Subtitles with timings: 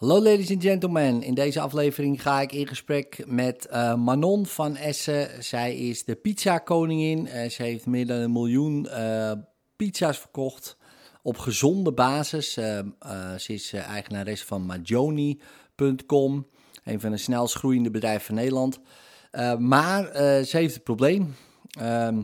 [0.00, 4.76] Hallo ladies and gentlemen, in deze aflevering ga ik in gesprek met uh, Manon van
[4.76, 5.44] Essen.
[5.44, 7.26] Zij is de pizza koningin.
[7.26, 9.32] Uh, ze heeft meer dan een miljoen uh,
[9.76, 10.76] pizza's verkocht
[11.22, 12.52] op gezonde basis.
[12.52, 16.46] ze is eigenares van Majoni.com,
[16.84, 18.80] een van de snelst groeiende bedrijven van Nederland.
[19.58, 20.04] maar
[20.44, 21.34] ze heeft het probleem.
[21.70, 22.22] Ehm,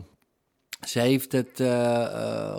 [0.87, 1.61] ze heeft het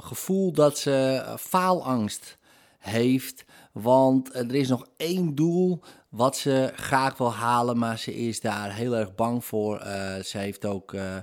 [0.05, 2.39] gevoel dat ze faalangst
[2.79, 3.45] heeft
[3.83, 8.75] want er is nog één doel wat ze graag wil halen, maar ze is daar
[8.75, 9.81] heel erg bang voor.
[9.81, 11.17] Uh, ze heeft ook uh,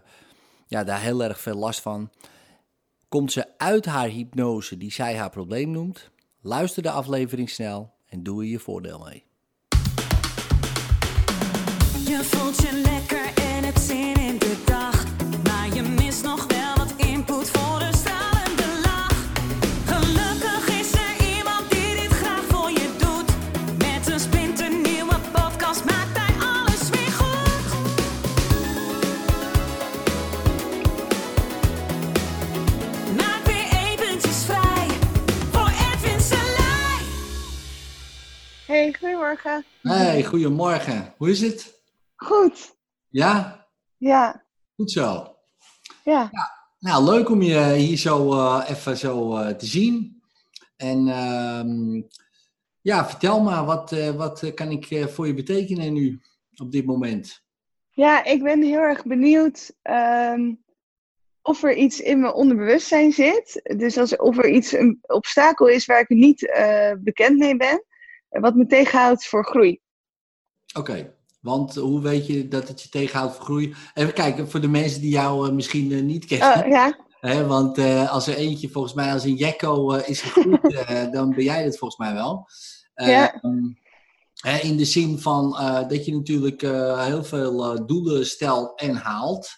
[0.67, 2.09] ja, daar heel erg veel last van.
[3.09, 6.09] Komt ze uit haar hypnose die zij haar probleem noemt?
[6.41, 9.23] Luister de aflevering snel en doe er je voordeel mee.
[12.05, 14.14] Je voelt je lekker en het zin
[38.94, 39.66] Goedemorgen.
[39.81, 41.14] Hey, goedemorgen.
[41.17, 41.81] Hoe is het?
[42.16, 42.75] Goed.
[43.09, 43.66] Ja?
[43.97, 44.44] Ja.
[44.75, 45.36] Goed zo.
[46.03, 46.30] Ja.
[46.31, 46.69] ja.
[46.80, 50.22] Nou, leuk om je hier zo uh, even zo uh, te zien.
[50.78, 52.03] En uh,
[52.81, 56.19] ja, vertel maar, wat, uh, wat kan ik voor je betekenen nu
[56.56, 57.44] op dit moment?
[57.89, 60.63] Ja, ik ben heel erg benieuwd um,
[61.41, 63.61] of er iets in mijn onderbewustzijn zit.
[63.78, 66.39] Dus als, of er iets, een obstakel is waar ik niet
[67.03, 67.83] bekend mee ben
[68.39, 69.81] wat me tegenhoudt voor groei.
[70.78, 71.14] Oké,
[71.45, 73.75] want hoe weet je dat het je tegenhoudt voor groei?
[73.94, 76.63] Even kijken, voor de mensen die jou uh, misschien uh, niet kennen.
[76.63, 77.03] Oh, ja.
[77.47, 81.63] Want uh, als er eentje volgens mij als een jekko is gegroeid, dan ben jij
[81.63, 82.47] het volgens mij wel.
[82.94, 83.41] ja.
[84.61, 85.52] In de zin van
[85.88, 86.61] dat je natuurlijk
[87.06, 89.50] heel veel doelen stelt en haalt.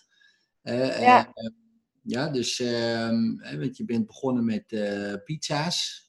[0.62, 1.34] ja.
[2.02, 2.58] ja, dus
[3.58, 4.66] want je bent begonnen met
[5.24, 6.07] pizza's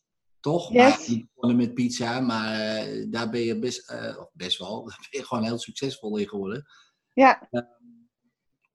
[0.49, 0.73] toch?
[0.73, 0.83] Yes.
[0.83, 5.07] Maar niet begonnen met pizza, maar uh, daar ben je best, uh, best wel, daar
[5.11, 6.67] ben je gewoon heel succesvol in geworden.
[7.13, 7.49] Ja.
[7.51, 7.63] Uh,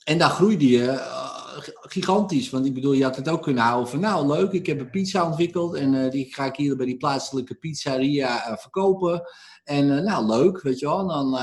[0.04, 2.50] en daar groeide je eh, gigantisch.
[2.50, 4.90] Want ik bedoel, je had het ook kunnen houden van, nou leuk, ik heb een
[4.90, 9.22] pizza ontwikkeld en die ga ik hier bij die plaatselijke pizzeria verkopen.
[9.64, 11.38] En nou leuk, weet je wel, dan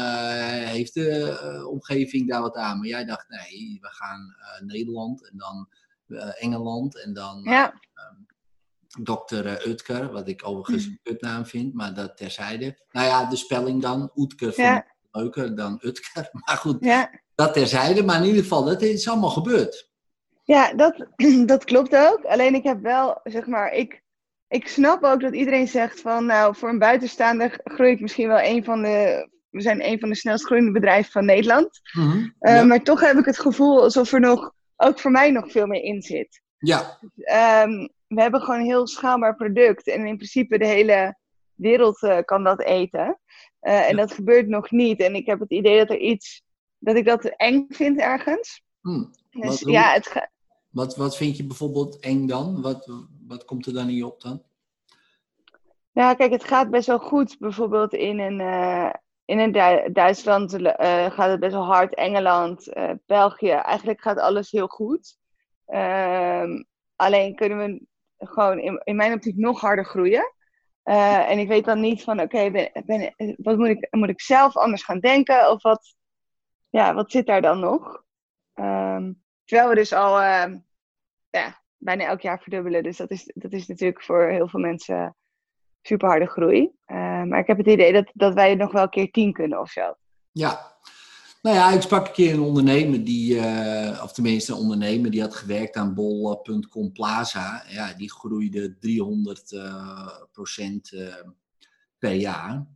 [0.65, 2.79] heeft de omgeving daar wat aan.
[2.79, 4.35] Maar jij dacht, nee, we gaan
[4.67, 5.69] Nederland en dan
[6.39, 7.43] Engeland en dan...
[7.43, 7.75] Ja.
[9.03, 9.47] Dr.
[9.69, 12.79] Utker, wat ik overigens een kutnaam vind, maar dat terzijde.
[12.91, 14.77] Nou ja, de spelling dan, Utker vond ja.
[14.77, 16.31] ik leuker dan Utker.
[16.47, 17.11] Maar goed, ja.
[17.35, 18.03] dat terzijde.
[18.03, 19.91] Maar in ieder geval, dat is allemaal gebeurd.
[20.45, 21.07] Ja, dat,
[21.47, 22.25] dat klopt ook.
[22.25, 24.03] Alleen ik heb wel, zeg maar, ik,
[24.49, 28.41] ik snap ook dat iedereen zegt van, nou, voor een buitenstaander groei ik misschien wel
[28.41, 31.81] een van de, we zijn een van de snelst groeiende bedrijven van Nederland.
[31.93, 32.35] Mm -hmm.
[32.41, 32.65] uh, ja.
[32.65, 35.83] Maar toch heb ik het gevoel alsof er nog, ook voor mij nog veel meer
[35.83, 36.43] in zit.
[36.61, 36.99] Ja.
[37.65, 39.87] Um, we hebben gewoon een heel schaalbaar product.
[39.89, 41.17] En in principe de hele
[41.55, 43.19] wereld uh, kan dat eten.
[43.63, 43.97] Uh, en Ja.
[43.97, 45.01] dat gebeurt nog niet.
[45.01, 46.43] En ik heb het idee dat er iets...
[46.79, 48.63] Dat ik dat eng vind ergens.
[48.81, 49.05] Hm.
[49.31, 50.31] Dus Wat- ja, het ga-
[50.71, 52.61] Wat, wat vind je bijvoorbeeld eng dan?
[52.63, 52.91] Wat,
[53.27, 54.43] wat komt er dan niet op dan?
[55.93, 57.39] ja, kijk, het gaat best wel goed.
[57.39, 58.41] Bijvoorbeeld in een...
[58.41, 58.91] eh,
[59.25, 61.95] in een Du- Duitsland eh, gaat het best wel hard.
[61.95, 63.49] Engeland, eh, België.
[63.51, 65.19] Eigenlijk gaat alles heel goed.
[65.71, 66.63] Ehm,
[66.97, 67.87] alleen kunnen we
[68.27, 70.33] gewoon in, in mijn optiek nog harder groeien.
[70.83, 72.71] Eh, en ik weet dan niet van, oké,
[73.37, 75.51] wat moet ik, moet ik zelf anders gaan denken?
[75.51, 75.95] Of wat,
[76.69, 78.03] ja, wat zit daar dan nog?
[78.55, 79.13] Ehm,
[79.45, 80.59] terwijl we dus al ehm,
[81.31, 82.83] ja, bijna elk jaar verdubbelen.
[82.83, 85.17] Dus dat is, dat is natuurlijk voor heel veel mensen
[85.83, 86.71] super harde groei.
[87.27, 89.71] Maar ik heb het idee dat, dat wij nog wel een keer tien kunnen of
[89.71, 89.95] zo.
[90.33, 90.79] Ja.
[91.43, 95.21] Nou ja, ik sprak een keer een ondernemer die, eh, of tenminste een ondernemer die
[95.21, 97.65] had gewerkt aan bol.com Plaza.
[97.69, 101.15] Ja, die groeide 300 eh, procent eh,
[101.99, 102.67] per jaar.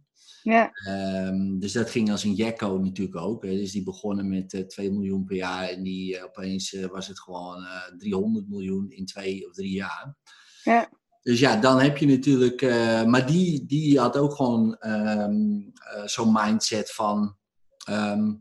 [0.42, 3.42] Ja, Ehm, dus dat ging als een jekko natuurlijk ook.
[3.44, 3.50] Hè.
[3.50, 7.64] Dus die begonnen met eh 2 miljoen per jaar en die opeens was het gewoon
[7.64, 10.16] eh 300 miljoen in twee of drie jaar.
[10.64, 10.88] ja,
[11.22, 12.62] Dus ja, dan heb je natuurlijk.
[13.06, 15.60] maar die, die had ook gewoon ehm,
[15.94, 17.36] eh, zo'n mindset van.
[17.84, 18.32] ehm,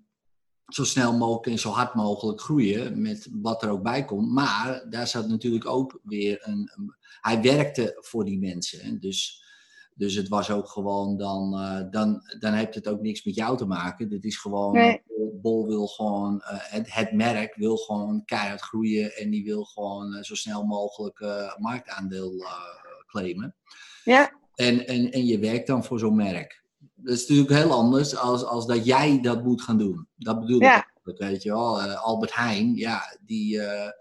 [0.73, 3.01] zo snel mogelijk en zo hard mogelijk groeien.
[3.01, 4.31] Met wat er ook bij komt.
[4.31, 6.69] Maar daar zat natuurlijk ook weer een.
[7.21, 8.79] hij werkte voor die mensen.
[8.85, 8.97] hè.
[8.99, 9.43] Dus,
[9.95, 11.53] dus het was ook gewoon dan.
[11.59, 14.09] eh, dan, dan heeft het ook niks met jou te maken.
[14.09, 14.73] Dit is gewoon.
[14.73, 15.01] Nee.
[15.41, 16.41] Bol, wil gewoon.
[16.41, 19.15] eh, het, het merk wil gewoon keihard groeien.
[19.15, 22.51] En die wil gewoon eh, zo snel mogelijk eh, marktaandeel eh,
[23.07, 23.55] claimen.
[24.03, 26.62] ja, En, en, en je werkt dan voor zo'n merk.
[27.03, 30.07] Dat is natuurlijk heel anders als, als dat jij dat moet gaan doen.
[30.15, 30.77] Dat bedoel Ja.
[30.77, 30.91] ik.
[31.17, 31.81] Weet je wel.
[31.81, 33.91] Eh, Albert Heijn, ja, die, eh,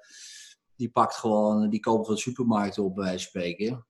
[0.76, 3.87] die pakt gewoon, die koopt van de supermarkt op, bij wijze van spreken.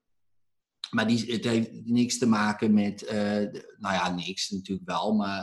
[0.91, 5.43] Maar die, het heeft niks te maken met, eh, nou ja, niks natuurlijk wel, maar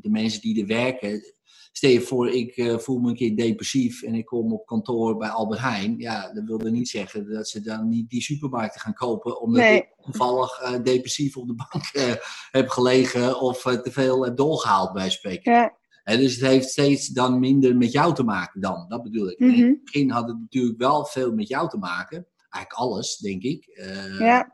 [0.00, 1.34] de mensen die er werken.
[1.78, 5.16] Stel je voor, ik eh, voel me een keer depressief en ik kom op kantoor
[5.16, 5.94] bij Albert Heijn.
[5.98, 9.62] Ja, dat wil er niet zeggen dat ze dan niet die supermarkten gaan kopen, omdat
[9.62, 9.76] Nee.
[9.76, 12.14] ik toevallig eh, depressief op de bank eh,
[12.50, 15.52] heb gelegen of te veel heb doorgehaald, bij spreken.
[15.52, 15.76] Ja.
[16.16, 19.38] Dus het heeft steeds dan minder met jou te maken dan, dat bedoel ik.
[19.38, 19.56] En Mhm.
[19.58, 22.26] In het begin had het natuurlijk wel veel met jou te maken.
[22.48, 23.80] Eigenlijk alles, denk ik.
[24.18, 24.52] Ja.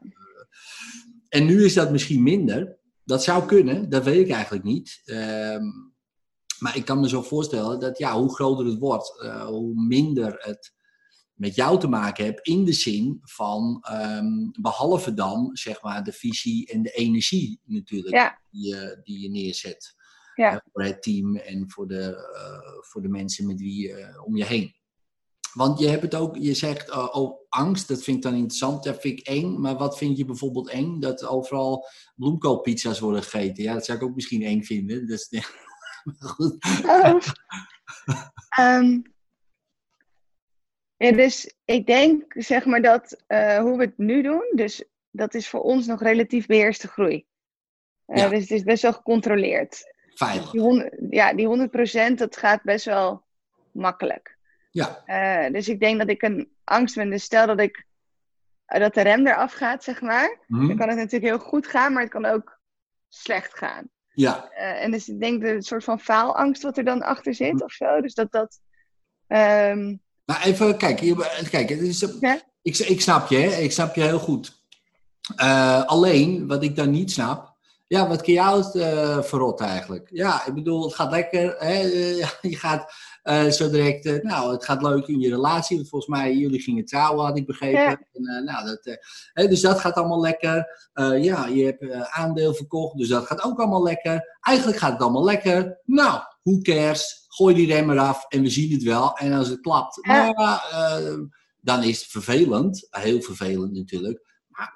[1.29, 2.79] En nu is dat misschien minder.
[3.05, 5.01] Dat zou kunnen, dat weet ik eigenlijk niet.
[5.05, 5.63] Ehm,
[6.65, 10.35] maar ik kan me zo voorstellen dat ja, hoe groter het wordt, eh, hoe minder
[10.39, 10.73] het
[11.35, 12.47] met jou te maken hebt.
[12.47, 18.15] In de zin van, ehm, behalve dan zeg maar de visie en de energie natuurlijk
[18.15, 18.41] Ja.
[18.51, 19.95] die, je, die je neerzet.
[20.35, 20.53] Ja.
[20.53, 24.37] Eh, voor het team en voor de, eh, voor de mensen met wie je om
[24.37, 24.75] je heen.
[25.53, 28.85] Want je hebt het ook, je zegt eh, oh, angst, dat vind ik dan interessant,
[28.85, 29.61] dat vind ik eng.
[29.61, 31.01] Maar wat vind je bijvoorbeeld eng?
[31.01, 31.87] Dat overal
[32.17, 33.65] bloemkoolpizza's worden gegeten.
[33.65, 35.07] Ja, dat zou ik ook misschien eng vinden.
[35.07, 35.29] Dus,
[36.05, 36.57] maar goed.
[36.87, 37.21] Oh.
[38.59, 39.01] Ehm,
[40.97, 45.35] ja, dus ik denk zeg maar dat eh, hoe we het nu doen, dus dat
[45.35, 47.27] is voor ons nog relatief beheerste groei.
[48.07, 48.29] Eh, Ja.
[48.29, 49.93] Dus het is best wel gecontroleerd.
[50.15, 50.51] Veilig.
[50.51, 53.25] Die 100, ja, die 100% dat gaat best wel
[53.73, 54.39] makkelijk.
[54.71, 57.11] Ja, Eh, dus ik denk dat ik een angst ben.
[57.11, 57.85] Dus stel dat ik
[58.67, 60.39] dat de rem eraf gaat, zeg maar.
[60.69, 62.61] Dan kan het natuurlijk heel goed gaan, maar het kan ook
[63.09, 63.89] slecht gaan.
[64.15, 67.63] Ja, Eh, en dus ik denk de soort van faalangst wat er dan achter zit
[67.63, 68.01] of zo.
[68.01, 68.61] Dus dat dat.
[69.27, 69.95] ehm,
[70.25, 70.97] maar even, kijk,
[71.51, 72.41] kijk het is, Ja.
[72.63, 73.49] ik, ik snap je, hè?
[73.61, 74.63] ik snap je heel goed.
[75.37, 77.53] Eh, alleen, wat ik dan niet snap,
[77.87, 80.09] ja, wat kan jou het verrot eigenlijk?
[80.13, 81.77] Ja, ik bedoel, het gaat lekker, hè?
[82.53, 82.93] je gaat
[83.25, 86.61] eh, zo direct, eh, nou, het gaat leuk in je relatie, want volgens mij, jullie
[86.61, 87.81] gingen trouwen, had ik begrepen.
[87.81, 88.01] Ja.
[88.13, 88.99] En, eh, nou, dat,
[89.33, 90.67] hè, dus dat gaat allemaal lekker.
[91.21, 94.39] Ja, je hebt aandeel verkocht, dus dat gaat ook allemaal lekker.
[94.41, 95.81] Eigenlijk gaat het allemaal lekker.
[95.85, 97.25] Nou, who cares?
[97.29, 99.17] Gooi die rem eraf en we zien het wel.
[99.17, 100.31] En als het klapt, Ja.
[100.31, 101.31] nou,
[101.61, 102.87] dan is het vervelend.
[102.91, 104.45] Heel vervelend natuurlijk.
[104.49, 104.75] Maar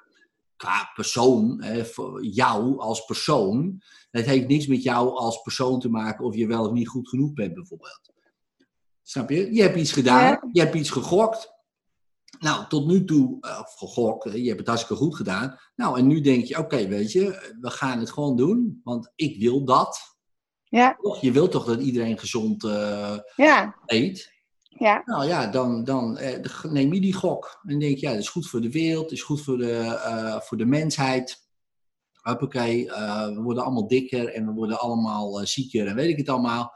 [0.55, 3.81] qua persoon, hè, voor jou als persoon,
[4.11, 7.09] het heeft niks met jou als persoon te maken of je wel of niet goed
[7.09, 8.08] genoeg bent, bijvoorbeeld.
[9.09, 9.53] Snap je?
[9.53, 10.49] Je hebt iets gedaan, Ja.
[10.51, 11.53] je hebt iets gegokt.
[12.39, 15.59] Nou, tot nu toe, eh, of gegokt, hè, je hebt het hartstikke goed gedaan.
[15.75, 19.39] Nou, en nu denk je, oké, weet je, we gaan het gewoon doen, want ik
[19.39, 19.99] wil dat.
[20.63, 21.21] ja, Toch?
[21.21, 24.31] Je wilt toch dat iedereen gezond eh, ja, eet?
[24.63, 27.59] ja, Nou ja, dan, dan eh, neem je die gok.
[27.65, 30.39] En denk je, ja, dat is goed voor de wereld, is goed voor de, eh,
[30.39, 31.47] voor de mensheid.
[32.21, 36.17] Hoppakee, eh, we worden allemaal dikker en we worden allemaal eh, zieker en weet ik
[36.17, 36.73] het allemaal.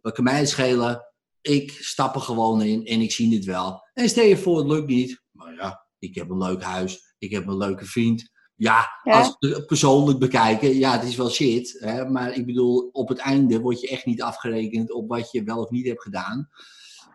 [0.00, 1.12] Wat kan mij schelen?
[1.44, 3.82] Ik stap er gewoon in en ik zie het wel.
[3.94, 5.22] En stel je voor, het lukt niet.
[5.30, 8.30] Maar ja, ik heb een leuk huis, ik heb een leuke vriend.
[8.56, 9.18] Ja, Ja.
[9.18, 11.76] als we het persoonlijk bekijken, ja, het is wel shit.
[11.80, 12.08] Hè?
[12.08, 15.58] Maar ik bedoel, op het einde word je echt niet afgerekend op wat je wel
[15.62, 16.48] of niet hebt gedaan.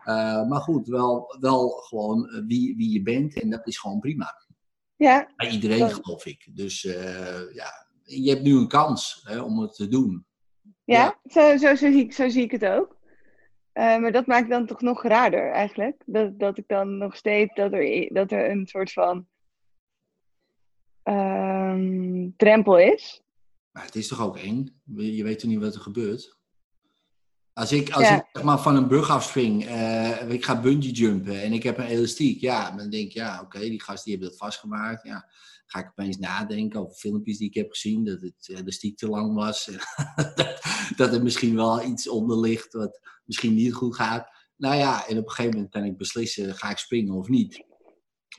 [0.04, 3.98] Uh, maar goed, wel, wel gewoon uh, wie, wie je bent en dat is gewoon
[4.00, 4.34] prima.
[4.96, 5.32] ja.
[5.36, 6.48] Bij iedereen Dat- geloof ik.
[6.54, 10.26] Dus uh, ja, je hebt nu een kans hè, om het te doen.
[10.84, 12.98] Ja, Zo, zo, zo, zie ik, zo zie ik het ook.
[13.80, 16.02] Eh, maar dat maakt dan toch nog raarder eigenlijk.
[16.06, 19.26] Dat, dat ik dan nog steeds dat er, dat er een soort van
[21.02, 23.22] ehm, drempel is.
[23.70, 24.80] Maar het is toch ook eng?
[24.94, 26.38] Je weet toch niet wat er gebeurt?
[27.52, 28.16] Als ik, als Ja.
[28.16, 31.78] ik zeg maar, van een brug afspring, eh, ik ga bungee jumpen en ik heb
[31.78, 35.02] een elastiek, ja, dan denk ik, ja, oké, die gasten die hebben dat vastgemaakt.
[35.02, 35.30] Ja,
[35.70, 39.34] ga ik opeens nadenken over filmpjes die ik heb gezien, dat het elastiek te lang
[39.34, 39.64] was.
[40.34, 40.60] dat,
[40.96, 44.28] dat er misschien wel iets onder ligt wat misschien niet goed gaat.
[44.56, 47.64] Nou ja, en op een gegeven moment kan ik beslissen, ga ik springen of niet.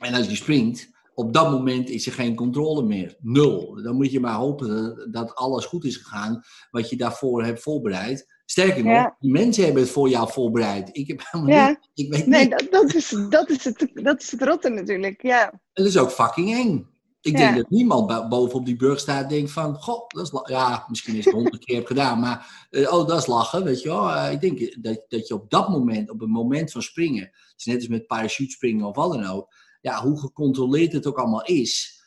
[0.00, 3.16] En als je springt, op dat moment is er geen controle meer.
[3.20, 3.82] Nul.
[3.82, 7.62] Dan moet je maar hopen dat, dat alles goed is gegaan wat je daarvoor hebt
[7.62, 8.40] voorbereid.
[8.44, 9.16] Sterker nog, Ja.
[9.18, 10.88] die mensen hebben het voor jou voorbereid.
[10.92, 11.68] Ik heb helemaal Ja.
[11.68, 11.90] niet.
[12.06, 12.50] Ik weet Nee, niet.
[12.58, 15.22] dat, dat, is, dat, is het, dat is het rotte natuurlijk.
[15.22, 16.90] Ja, En dat is ook fucking eng.
[17.22, 17.38] Ik Ja.
[17.38, 20.84] denk dat niemand bo- bovenop die brug staat en denkt van, goh, dat is Ja,
[20.88, 23.88] misschien is het honderd keer heb gedaan, maar eh, oh, dat is lachen, weet je
[23.88, 24.10] wel.
[24.10, 27.30] Eh, ik denk dat, dat je op dat moment, op het moment van springen,
[27.64, 32.00] net als met parachutespringen of wat dan ook, ja, hoe gecontroleerd het ook allemaal is,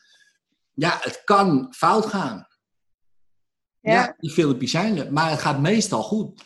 [0.74, 2.46] ja, het kan fout gaan.
[3.80, 6.44] Ja, ja, die filmpjes zijn er, maar het gaat meestal goed.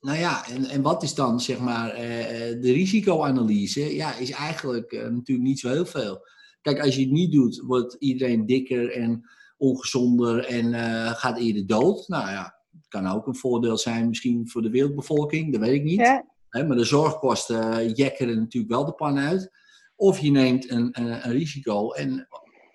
[0.00, 3.94] Nou ja, en, en wat is dan zeg maar eh, de risicoanalyse?
[3.94, 6.26] Ja, is eigenlijk natuurlijk niet zo heel veel.
[6.66, 10.74] Kijk, als je het niet doet, wordt iedereen dikker en ongezonder en
[11.16, 12.08] gaat eerder dood.
[12.08, 12.56] Nou ja,
[12.88, 16.00] kan ook een voordeel zijn misschien voor de wereldbevolking, dat weet ik niet.
[16.00, 16.24] Ja.
[16.50, 19.50] maar de zorgkosten jekkeren natuurlijk wel de pan uit.
[19.96, 22.28] Of je neemt een, een, een risico en,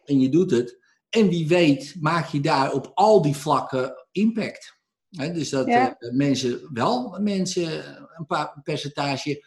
[0.06, 0.80] en je doet het.
[1.10, 4.78] En wie weet maak je daar op al die vlakken impact.
[5.10, 5.96] dus dat ja.
[6.12, 7.84] mensen wel mensen
[8.18, 9.46] een paar percentage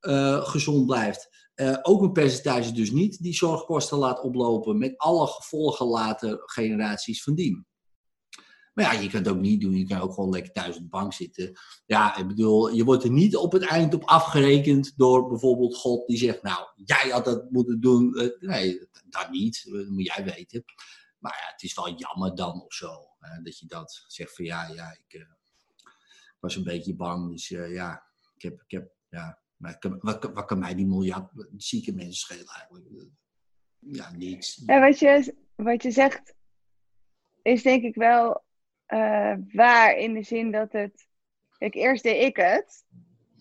[0.00, 1.33] uh, gezond blijft.
[1.56, 7.22] Uh, ook een percentage dus niet die zorgkosten laat oplopen met alle gevolgen later generaties
[7.22, 7.66] van dien.
[8.74, 9.76] Maar ja, je kan het ook niet doen.
[9.76, 11.52] Je kan ook gewoon lekker thuis op de bank zitten.
[11.86, 16.06] Ja, ik bedoel, je wordt er niet op het eind op afgerekend door bijvoorbeeld God
[16.06, 18.22] die zegt, nou, jij had dat moeten doen.
[18.22, 19.64] Uh, nee, dat niet.
[19.70, 20.64] Dat moet jij weten.
[21.18, 23.06] Maar ja, het is wel jammer dan of zo.
[23.42, 25.26] dat je dat zegt van ja, ja, ik uh,
[26.40, 27.30] was een beetje bang.
[27.30, 28.02] Dus ja,
[28.34, 32.46] ik heb, ik heb, ja, maar wat, wat kan mij die miljard zieke mensen schelen
[32.46, 32.86] eigenlijk?
[33.78, 34.62] Ja, niets.
[34.64, 36.34] Wat, je, wat je zegt
[37.42, 38.44] is denk ik wel
[38.88, 41.06] uh, waar in de zin dat het.
[41.58, 42.84] Kijk, eerst deed ik het.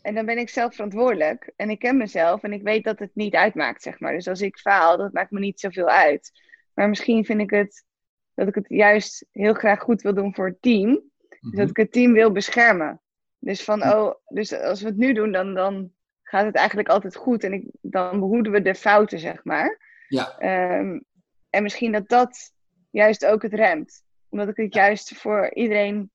[0.01, 1.53] En dan ben ik zelf verantwoordelijk.
[1.55, 4.13] En ik ken mezelf en ik weet dat het niet uitmaakt, zeg maar.
[4.13, 6.31] Dus als ik faal, dat maakt me niet zoveel uit.
[6.73, 7.85] Maar misschien vind ik het
[8.33, 10.89] dat ik het juist heel graag goed wil doen voor het team.
[11.29, 11.69] Dus dat mhm.
[11.69, 13.01] ik het team wil beschermen.
[13.39, 15.91] Dus van, oh, dus als we het nu doen, dan, dan
[16.33, 17.43] gaat het eigenlijk altijd goed.
[17.43, 19.79] En ik, dan behoeden we de fouten, zeg maar.
[20.07, 20.37] Ja.
[20.37, 20.99] Ehm,
[21.49, 22.51] en misschien dat dat
[22.89, 24.03] juist ook het remt.
[24.29, 26.11] Omdat ik het juist voor iedereen...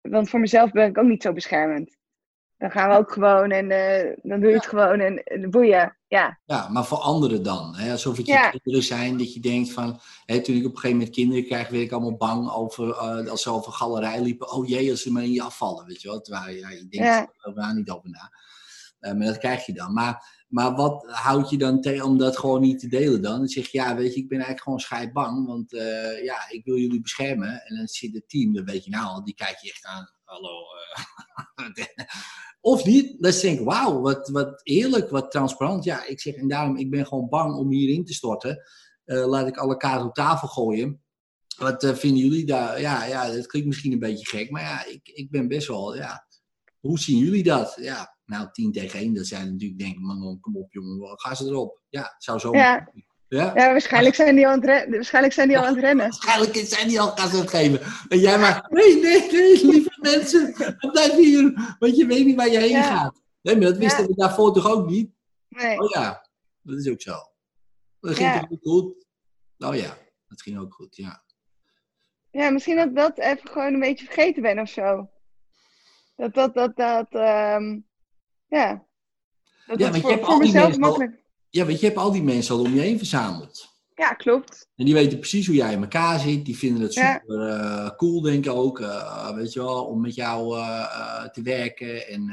[0.00, 1.96] Want voor mezelf ben ik ook niet zo beschermend.
[2.56, 5.96] Dan gaan we ook gewoon en uh, dan doe je het gewoon en, en boeien.
[6.08, 6.40] Ja.
[6.44, 7.76] ja, maar voor anderen dan.
[7.76, 7.90] Hè?
[7.90, 10.00] Alsof het je kinderen zijn dat je denkt van...
[10.24, 12.88] Hè, toen ik op een gegeven moment kinderen kreeg, werd ik allemaal bang over...
[12.88, 14.52] Uh, als ze over galerij liepen.
[14.52, 16.20] Oh jee, als ze maar in je afvallen, weet je wel.
[16.20, 17.06] Terwijl ja, je denkt
[17.40, 17.72] er ja.
[17.72, 18.30] niet over na.
[19.00, 19.92] Uh, maar dat krijg je dan.
[19.92, 23.38] Maar, maar wat houd je dan tegen om dat gewoon niet te delen dan?
[23.38, 25.46] Dan zeg je, ja, weet je, ik ben eigenlijk gewoon scheidbang.
[25.46, 25.70] Want
[26.22, 27.62] ja, ik wil jullie beschermen.
[27.66, 30.10] En dan zit het team, dan weet je nou die kijk je echt aan.
[30.24, 30.62] Hallo,
[32.60, 35.84] Of niet, dat ze denken, wauw, wat, wat eerlijk, wat transparant.
[35.84, 38.62] Ja, ik zeg, en daarom, ik ben gewoon bang om hierin te storten.
[39.04, 41.02] Laat ik alle kaarten op tafel gooien.
[41.56, 42.80] Wat vinden jullie daar?
[42.80, 45.96] Ja, ja, dat klinkt misschien een beetje gek, maar ja, ik, ik ben best wel,
[45.96, 46.26] ja.
[46.80, 47.76] Hoe zien jullie dat?
[47.80, 51.44] Ja, nou, 10 tegen 1, dat zijn natuurlijk denken, man, kom op jongen, gaan ze
[51.44, 51.80] erop.
[51.88, 52.90] Ja, zou zo ja.
[53.28, 53.44] Ja?
[53.54, 54.90] ja, waarschijnlijk zijn die al aan het rennen.
[54.90, 56.04] Waarschijnlijk zijn die al aan het rennen.
[56.10, 57.80] Waarschijnlijk zijn die al gas aan het geven.
[58.08, 60.54] En jij maar, nee, nee, nee, lieve mensen,
[60.92, 61.76] blijf hier.
[61.78, 63.22] Want je weet niet waar je heen gaat.
[63.42, 65.10] Nee, maar dat wisten we daarvoor toch ook niet?
[65.48, 65.78] Nee.
[65.78, 66.28] Oh ja,
[66.62, 67.14] dat is ook zo.
[68.00, 69.06] Dat ging toch ook goed?
[69.58, 71.22] Oh ja, dat ging ook goed, ja.
[72.30, 75.10] Ja, misschien dat ik dat even gewoon een beetje vergeten ben of zo.
[76.16, 77.88] Dat, dat, dat, dat, um,
[78.50, 78.86] ja.
[79.66, 81.22] Dat ja, want je hebt al die mensen makkelijk...
[81.50, 83.70] Ja, weet je, je hebt al die mensen al om je heen verzameld.
[83.94, 84.68] Ja, klopt.
[84.76, 86.44] En die weten precies hoe jij in elkaar zit.
[86.44, 88.80] Die vinden het super eh, cool, denk ik ook.
[88.80, 92.08] Uh, weet je wel, om met jou uh, te werken.
[92.08, 92.32] En,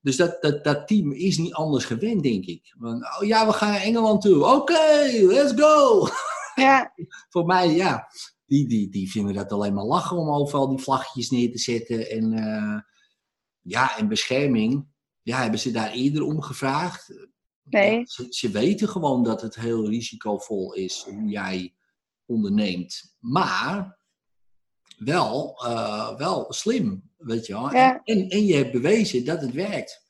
[0.00, 2.74] dus dat, dat, dat team is niet anders gewend, denk ik.
[2.78, 4.44] Want, oh ja, we gaan naar Engeland toe.
[4.44, 6.08] Oké, let's go!
[6.54, 6.92] Ja.
[7.32, 8.08] Voor mij, ja.
[8.46, 12.10] Die, die, die vinden dat alleen maar lachen om overal die vlaggetjes neer te zetten.
[12.10, 12.32] En
[13.62, 14.86] ja, en bescherming.
[15.22, 17.28] Ja, hebben ze daar eerder om gevraagd?
[17.62, 18.02] Nee.
[18.28, 21.74] Ze, weten gewoon dat het heel risicovol is hoe jij
[22.26, 23.16] onderneemt.
[23.18, 23.98] Maar
[24.98, 27.70] wel, uh, wel slim, weet je wel.
[27.70, 30.08] En, en, je hebt bewezen dat het werkt.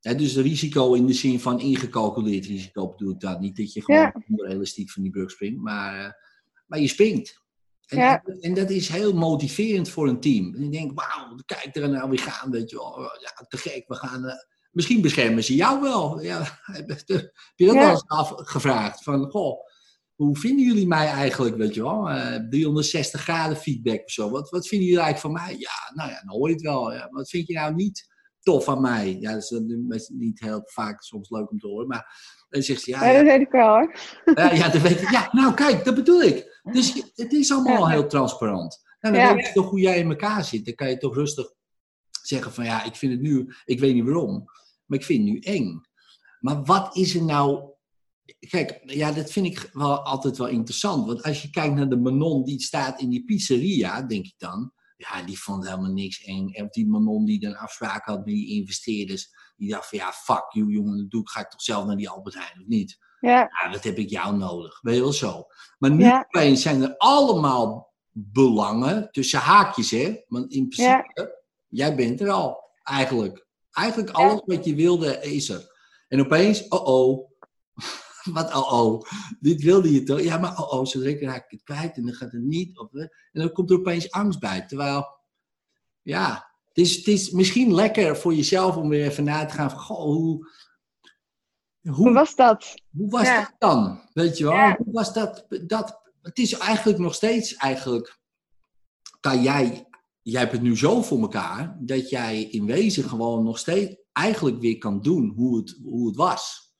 [0.00, 3.40] dus risico in de zin van ingecalculeerd risico bedoel ik dan.
[3.40, 4.22] Niet dat je gewoon ja.
[4.28, 6.12] onrealistiek van die brug springt, maar, uh,
[6.66, 7.46] maar je springt.
[7.88, 8.22] En, ja.
[8.40, 10.54] en, dat is heel motiverend voor een team.
[10.54, 13.00] En je denkt, wauw, kijk er nou weer gaan, weet je wel.
[13.02, 14.24] Ja, te gek, we gaan...
[14.24, 14.32] Uh,
[14.70, 16.20] Misschien beschermen ze jou wel.
[16.20, 17.02] Ja, heb
[17.54, 19.02] je dat wel eens afgevraagd?
[19.02, 19.60] Van, goh,
[20.14, 22.10] hoe vinden jullie mij eigenlijk, weet je wel?
[22.10, 24.30] Uh, eh, 360 graden feedback of zo.
[24.30, 25.56] Wat, wat vinden jullie eigenlijk van mij?
[25.58, 26.92] Ja, nou ja, dan hoor je het wel.
[26.92, 27.08] Ja.
[27.10, 28.06] Wat vind je nou niet
[28.40, 29.16] tof van mij?
[29.20, 29.42] Ja, dat
[29.88, 32.36] is niet heel vaak soms leuk om te horen, maar...
[32.48, 33.94] Dan zegt ze, ja, ja, dat weet ik wel hoor.
[34.34, 35.10] Ja, ja, dat weet ik.
[35.10, 36.47] ja, nou kijk, dat bedoel ik.
[36.62, 38.82] Dus het is allemaal heel transparant.
[39.00, 40.64] En nou, dan weet je toch hoe jij in elkaar zit.
[40.64, 41.52] Dan kan je toch rustig
[42.22, 44.44] zeggen van ja, ik vind het nu, ik weet niet waarom,
[44.86, 45.80] maar ik vind het nu eng.
[46.40, 47.76] Maar wat is er nou.
[48.38, 51.06] Kijk, ja, dat vind ik wel altijd wel interessant.
[51.06, 54.72] Want als je kijkt naar de Manon die staat in die pizzeria, denk ik dan.
[54.96, 56.48] Ja, die vond helemaal niks eng.
[56.48, 59.28] En die Manon die dan afspraak had met die investeerders.
[59.56, 61.28] Die dacht van ja, fuck you jongen, dat doe ik.
[61.28, 62.98] Ga ik toch zelf naar die Albert Heijn of niet?
[63.20, 63.50] Ja.
[63.62, 64.78] ja dat heb ik jou nodig.
[64.80, 65.46] Weet je wel zo.
[65.78, 66.54] Maar nu ja.
[66.54, 70.16] zijn er allemaal belangen, tussen haakjes hè.
[70.26, 73.46] Want in principe, jij bent er al, eigenlijk.
[73.70, 75.76] Eigenlijk alles wat je wilde is er.
[76.08, 77.30] En opeens, oh oh,
[78.32, 79.02] Wat oh oh,
[79.40, 80.20] dit wilde je toch?
[80.20, 82.78] Ja, maar oh oh, zo direct raak ik het kwijt en dan gaat het niet.
[82.78, 84.66] Of, en dan komt er opeens angst bij.
[84.66, 85.18] Terwijl,
[86.02, 89.70] ja, het is, het is misschien lekker voor jezelf om weer even na te gaan
[89.70, 90.46] van, goh, hoe...
[91.90, 92.74] Hoe, was dat?
[92.96, 94.00] Hoe was dat dan?
[94.12, 94.74] Weet je wel?
[94.76, 96.00] Hoe was dat, dat?
[96.22, 98.18] Het is eigenlijk nog steeds eigenlijk,
[99.20, 99.88] kan jij
[100.30, 104.60] jij hebt het nu zo voor elkaar dat jij in wezen gewoon nog steeds eigenlijk
[104.60, 106.72] weer kan doen hoe het, hoe het was.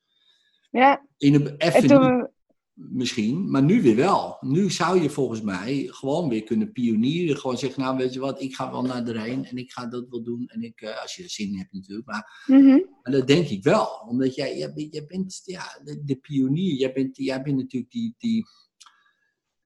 [0.71, 1.07] Ja.
[1.17, 2.33] In een even
[2.79, 4.37] misschien, maar nu weer wel.
[4.41, 7.37] Nu zou je volgens mij gewoon weer kunnen pionieren.
[7.37, 9.87] Gewoon zeggen, nou weet je wat, ik ga wel naar de Rijn en ik ga
[9.87, 10.47] dat wel doen.
[10.47, 12.07] En ik, uh, als je er zin in hebt natuurlijk.
[12.07, 12.79] Maar, mhm.
[13.03, 13.87] maar, dat denk ik wel.
[14.09, 16.75] Omdat jij, jij, jij bent ja, de, de, pionier.
[16.75, 18.47] Jij bent, jij bent natuurlijk die, die...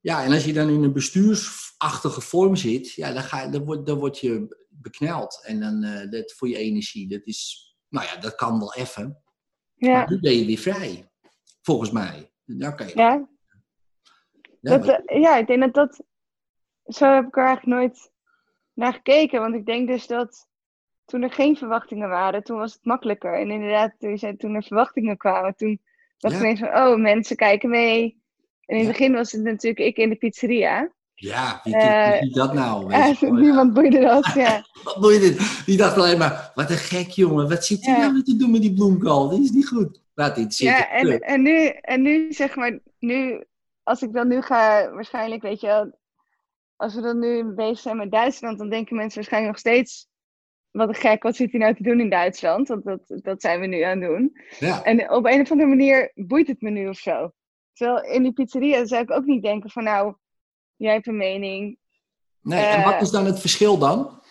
[0.00, 3.86] Ja, en als je dan in een bestuursachtige vorm zit, ja, dan, ga, dan, word,
[3.86, 5.42] dan word je bekneld.
[5.44, 9.22] En dan uh, dat voor je energie, dat is nou ja, dat kan wel even.
[9.74, 9.92] Ja.
[9.92, 11.10] Maar nu ben je weer vrij,
[11.62, 12.31] volgens mij.
[12.94, 13.28] Ja.
[14.60, 16.02] Ja, dat, eh, ja, ik denk dat dat.
[16.84, 18.10] Zo heb ik er eigenlijk nooit
[18.72, 19.40] naar gekeken.
[19.40, 20.46] Want ik denk dus dat
[21.04, 23.40] toen er geen verwachtingen waren, toen was het makkelijker.
[23.40, 25.80] En inderdaad, toen, toen er verwachtingen kwamen, toen
[26.18, 28.20] dacht ik ineens van: oh, mensen kijken mee.
[28.66, 30.92] En in het begin was het natuurlijk ik in de pizzeria.
[31.14, 32.92] Ja, wie, uh, dat nou?
[32.94, 34.66] Uh, niemand boeide dat, ja.
[34.84, 35.62] wat boeide dit?
[35.66, 38.60] Die dacht alleen maar, wat een gek jongen, wat zit hij nou te doen met
[38.60, 39.28] die bloemkool?
[39.28, 40.01] Die is niet goed.
[40.14, 40.76] Laat dit zitten.
[40.76, 43.44] Ja, en, en, nu, en nu zeg maar, nu,
[43.82, 45.98] als ik dan nu ga, waarschijnlijk, weet je wel,
[46.76, 50.08] als we dan nu bezig zijn met Duitsland, dan denken mensen waarschijnlijk nog steeds,
[50.70, 52.68] wat een gek, wat zit hij nou te doen in Duitsland?
[52.68, 54.32] Want dat, dat zijn we nu aan het doen.
[54.58, 54.82] Ja.
[54.82, 57.32] En op een of andere manier boeit het me nu of zo.
[57.72, 60.14] Terwijl in die pizzeria zou ik ook niet denken van nou,
[60.76, 61.78] jij hebt een mening.
[62.40, 64.21] Nee, en wat eh, is dan het verschil dan?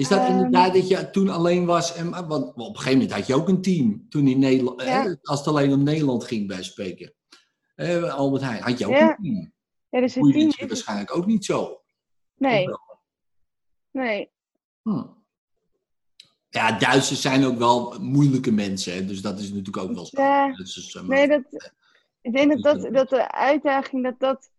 [0.00, 1.94] Is dat um, inderdaad dat je toen alleen was?
[1.94, 4.06] En, want op een gegeven moment had je ook een team.
[4.08, 4.82] Toen in Nederland,
[5.22, 7.14] als het alleen om Nederland ging bij spreken.
[7.74, 9.52] Eh, Albert Heijn, had je ook een team.
[9.90, 11.80] Ja, dus een team waarschijnlijk ook niet zo.
[12.34, 12.66] Nee.
[13.90, 14.30] Nee.
[14.82, 15.04] Hm.
[16.48, 19.04] Ja, Duitsers zijn ook wel moeilijke mensen, hè?
[19.04, 20.22] dus dat is natuurlijk ook wel zo.
[20.22, 21.42] Ja, uh, nee, dat,
[22.20, 24.50] ik denk dat, dat, dat de uitdaging, dat dat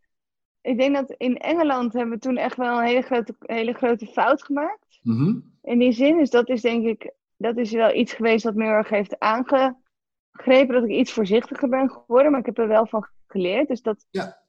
[0.62, 4.06] ik denk dat in Engeland hebben we toen echt wel een hele grote, hele grote
[4.06, 5.00] fout gemaakt.
[5.02, 5.39] Mhm.
[5.62, 8.63] In die zin, dus dat is denk ik, dat is wel iets geweest wat me
[8.63, 12.86] heel erg heeft aangegrepen, dat ik iets voorzichtiger ben geworden, maar ik heb er wel
[12.86, 13.67] van geleerd.
[13.67, 14.39] Dus dat, ja.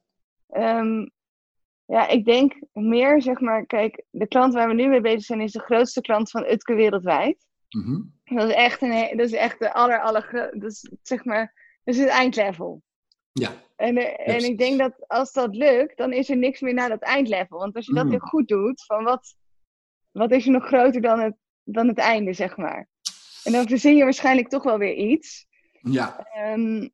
[0.57, 1.11] Um,
[1.85, 5.41] ja, ik denk meer, zeg maar, kijk, de klant waar we nu mee bezig zijn
[5.41, 7.47] is de grootste klant van Utke wereldwijd.
[7.69, 11.55] Mm Dat is echt, een, dat is echt de aller, aller, dat is, zeg maar,
[11.85, 12.83] dat is het eindlevel.
[13.33, 13.53] Ja.
[13.77, 16.89] En, eh, en ik denk dat als dat lukt, dan is er niks meer naar
[16.89, 17.59] dat eindlevel.
[17.59, 18.11] Want als je dat mm.
[18.11, 19.35] heel goed doet, van wat,
[20.11, 22.89] wat is er nog groter dan het, dan het einde, zeg maar.
[23.45, 25.47] En dan verzin je waarschijnlijk toch wel weer iets.
[25.81, 26.27] Ja.
[26.53, 26.93] Um,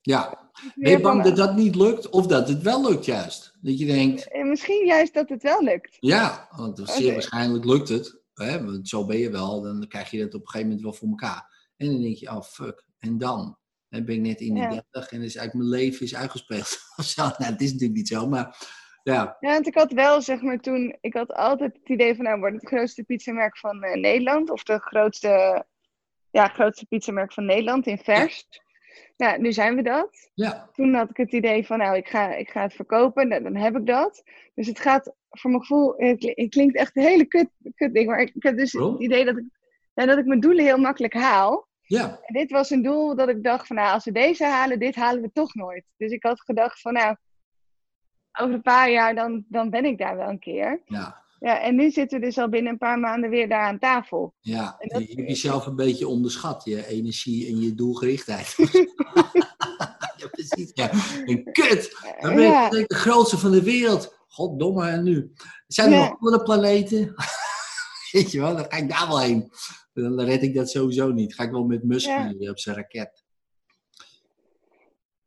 [0.00, 0.50] ja.
[0.74, 3.56] Ben je bang dat dat niet lukt of dat het wel lukt juist?
[3.60, 4.28] Dat je denkt...
[4.28, 5.96] Eh, misschien juist dat het wel lukt.
[6.00, 8.22] Ja, want zeer waarschijnlijk lukt het.
[8.34, 8.64] Hè?
[8.64, 11.08] Want zo ben je wel, dan krijg je dat op een gegeven moment wel voor
[11.08, 11.72] elkaar.
[11.76, 13.58] En dan denk je, oh fuck, en dan?
[14.02, 14.68] Ben ik net in de ja.
[14.68, 16.78] 30 en is eigenlijk mijn leven is uitgespeeld.
[17.16, 18.56] nou, het is natuurlijk niet zo, maar
[19.04, 19.36] ja.
[19.40, 22.38] Ja, want ik had wel, zeg maar, toen, ik had altijd het idee van, nou,
[22.38, 25.64] wordt het grootste pizzamerk van uh, Nederland, of de grootste,
[26.30, 28.46] ja, grootste pizzamerk van Nederland in vers.
[29.16, 29.28] Ja.
[29.28, 29.36] ja.
[29.36, 30.30] nu zijn we dat.
[30.34, 30.68] Ja.
[30.72, 33.56] Toen had ik het idee van, nou, ik ga, ik ga het verkopen, dan, dan
[33.56, 34.22] heb ik dat.
[34.54, 38.20] Dus het gaat, voor mijn gevoel, het, klinkt echt een hele kut, kut ding, maar
[38.20, 39.44] ik, heb dus het idee dat ik,
[39.94, 41.68] dat ik mijn doelen heel makkelijk haal.
[41.94, 42.20] Ja.
[42.22, 44.94] En dit was een doel dat ik dacht van nou, als we deze halen, dit
[44.94, 45.84] halen we toch nooit.
[45.96, 47.16] Dus ik had gedacht van nou,
[48.38, 50.82] over een paar jaar dan, dan ben ik daar wel een keer.
[50.84, 51.22] Ja.
[51.38, 54.34] Ja, en nu zitten we dus al binnen een paar maanden weer daar aan tafel.
[54.40, 55.08] Ja, en dat...
[55.08, 58.54] je hebt jezelf een beetje onderschat, je energie en je doelgerichtheid.
[60.16, 60.70] ja, precies.
[60.74, 60.90] Ja.
[61.24, 64.22] En kut, dan ben je de grootste van de wereld.
[64.28, 65.32] Goddomme, en nu?
[65.66, 67.14] Zijn er nog andere planeten?
[68.12, 69.50] Weet je wel, dan ga ik daar wel heen
[69.94, 71.34] dan red ik dat sowieso niet.
[71.34, 72.34] Ga ik wel met Musk ja.
[72.50, 73.24] op zijn raket.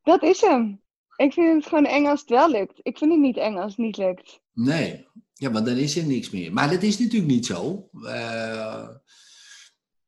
[0.04, 0.82] Dat is hem.
[1.16, 2.80] Ik vind het gewoon eng als het wel lukt.
[2.82, 4.40] Ik vind het niet eng als het niet lukt.
[4.54, 6.54] Nee, ja, want dan is er niks meer.
[6.54, 7.90] Maar dat is natuurlijk niet zo.
[7.94, 8.90] Uh,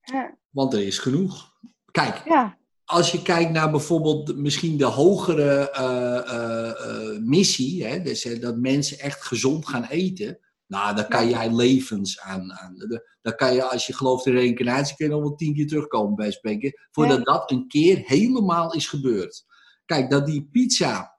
[0.01, 0.37] ja.
[0.49, 1.53] Want er is genoeg.
[1.91, 2.57] Kijk, ja.
[2.85, 8.99] als je kijkt naar bijvoorbeeld misschien de hogere uh, uh, missie, hè, dus, dat mensen
[8.99, 10.39] echt gezond gaan eten.
[10.69, 12.53] Nou, daar kan jij levens aan.
[12.53, 13.01] aan.
[13.21, 16.15] Dan kan je, als je gelooft in reïncarnatie, kun je nog wel tien keer terugkomen
[16.15, 16.73] bij spreken.
[16.91, 19.45] Voordat dat een keer helemaal is gebeurd.
[19.85, 21.17] Kijk, dat die pizza,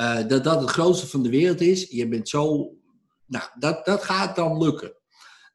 [0.00, 1.88] uh, dat dat het grootste van de wereld is.
[1.88, 2.72] Je bent zo.
[3.26, 4.96] Nou, dat, dat gaat dan lukken.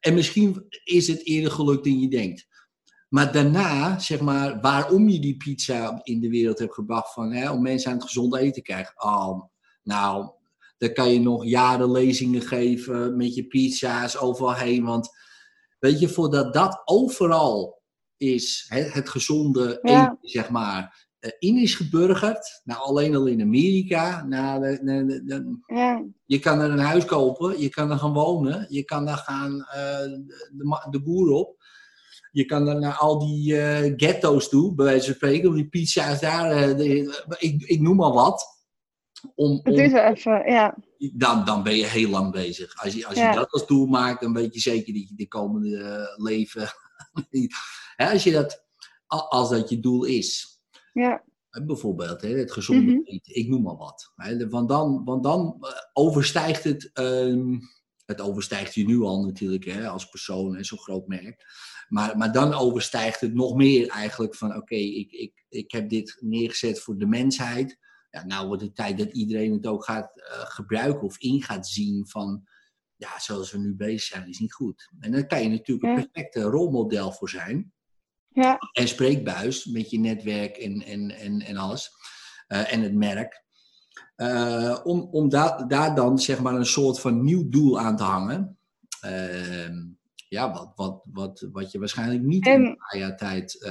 [0.00, 2.48] En misschien is het eerder gelukt dan je denkt.
[3.08, 7.50] Maar daarna, zeg maar, waarom je die pizza in de wereld hebt gebracht, van, hè,
[7.50, 8.94] om mensen aan het gezond eten te krijgen.
[9.02, 9.42] Oh,
[9.82, 10.30] nou,
[10.80, 14.84] dan kan je nog jaren lezingen geven met je pizza's overal heen.
[14.84, 15.08] Want
[15.78, 17.82] weet je, voordat dat overal
[18.16, 20.02] is, hè, het gezonde Ja.
[20.02, 22.60] eten, zeg maar, eh, in is geburgerd.
[22.64, 24.24] Nou, alleen al in Amerika.
[24.24, 27.98] Nou, de- de- de- de- Ja, je kan er een huis kopen, je kan er
[27.98, 30.18] gaan wonen, je kan daar gaan eh,
[30.90, 31.58] de, boer op.
[32.32, 35.68] Je kan er naar al die eh, ghetto's toe, bij wijze van spreken, of die
[35.68, 36.80] pizza's daar,
[37.38, 38.58] ik, ik noem maar wat.
[39.34, 40.76] Om, het is even, ja.
[41.14, 42.82] dan, dan ben je heel lang bezig.
[42.82, 43.32] Als je, als je Ja.
[43.32, 46.68] dat als doel maakt, dan weet je zeker dat je de komende eh, leven.
[47.96, 48.64] Hè, als, je dat,
[49.06, 50.60] als dat je doel is.
[50.92, 51.24] Ja,
[51.64, 53.00] Bijvoorbeeld, hè, het gezonde Mhm.
[53.04, 54.12] eten, ik noem maar wat.
[54.16, 57.58] Hè, Want dan, want dan eh, overstijgt het, ehm,
[58.04, 61.44] het overstijgt je nu al natuurlijk hè, als persoon en zo'n groot merk.
[61.88, 66.16] Maar, maar dan overstijgt het nog meer eigenlijk van oké, ik, ik, ik heb dit
[66.20, 67.78] neergezet voor de mensheid.
[68.10, 71.68] Ja, nou wordt het tijd dat iedereen het ook gaat eh, gebruiken of in gaat
[71.68, 72.48] zien van
[72.96, 74.90] ja, zoals we nu bezig zijn is niet goed.
[75.00, 77.72] En dan kan je natuurlijk een perfecte rolmodel voor zijn
[78.28, 81.90] ja, en spreekbuis met je netwerk en, en, en, en alles.
[82.46, 83.44] eh, en het merk.
[84.16, 88.02] Eh, om om daar, daar dan zeg maar een soort van nieuw doel aan te
[88.02, 88.58] hangen.
[89.00, 89.76] Ehm,
[90.28, 93.64] ja, wat, wat, wat, wat je waarschijnlijk niet in En- een paar jaar tijd.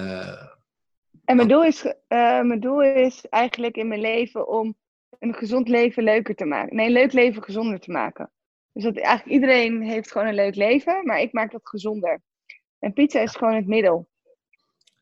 [1.29, 4.75] En mijn doel, is, eh, mijn doel is eigenlijk in mijn leven om
[5.19, 6.75] een gezond leven leuker te maken.
[6.75, 8.31] Nee, een leuk leven gezonder te maken.
[8.73, 12.21] Dus dat eigenlijk iedereen heeft gewoon een leuk leven, maar ik maak dat gezonder.
[12.79, 14.07] En pizza is gewoon het middel.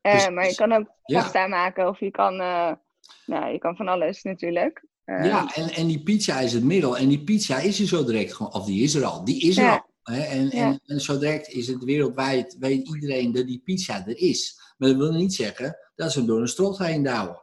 [0.01, 0.29] Eh, Precies.
[0.29, 1.21] maar je kan ook Ja.
[1.21, 2.71] pasta maken of je kan, eh,
[3.25, 4.85] nou, je kan van alles natuurlijk.
[5.05, 6.97] Ja, en, en die pizza is het middel.
[6.97, 8.53] En die pizza is er zo direct gewoon.
[8.53, 9.25] Of die is er al.
[9.25, 9.85] Die is er Ja.
[10.03, 10.15] al.
[10.15, 10.21] Hè?
[10.23, 10.67] En, Ja.
[10.67, 14.65] en, en zo direct is het wereldwijd, weet iedereen dat die pizza er is.
[14.77, 17.41] Maar dat wil niet zeggen dat ze hem door een strot heen douwen.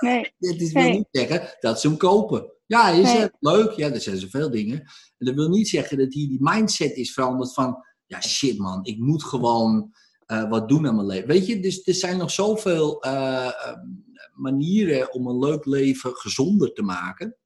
[0.00, 2.52] nee, is, wil niet zeggen dat ze hem kopen.
[2.66, 3.18] Ja, is Nee.
[3.20, 3.72] het leuk?
[3.72, 4.78] Ja, er zijn zoveel dingen.
[5.18, 7.84] En dat wil niet zeggen dat hier die mindset is veranderd van...
[8.06, 9.92] Ja, shit man, ik moet gewoon
[10.26, 11.28] eh, wat doen aan mijn leven.
[11.28, 13.50] Weet je, dus er zijn nog zoveel eh,
[14.34, 17.36] manieren om een leuk leven gezonder te maken.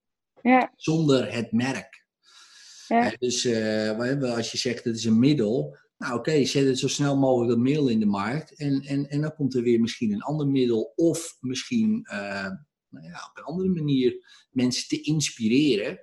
[0.42, 2.06] ja, Zonder het merk.
[2.88, 3.10] Ja.
[3.12, 5.76] Eh, dus eh, als je zegt het is een middel...
[6.02, 8.56] Nou oké, zet het zo snel mogelijk dat middel in de markt.
[8.56, 10.92] En, en, en dan komt er weer misschien een ander middel.
[10.96, 12.50] Of misschien eh,
[12.88, 16.00] nou ja, op een andere manier mensen te inspireren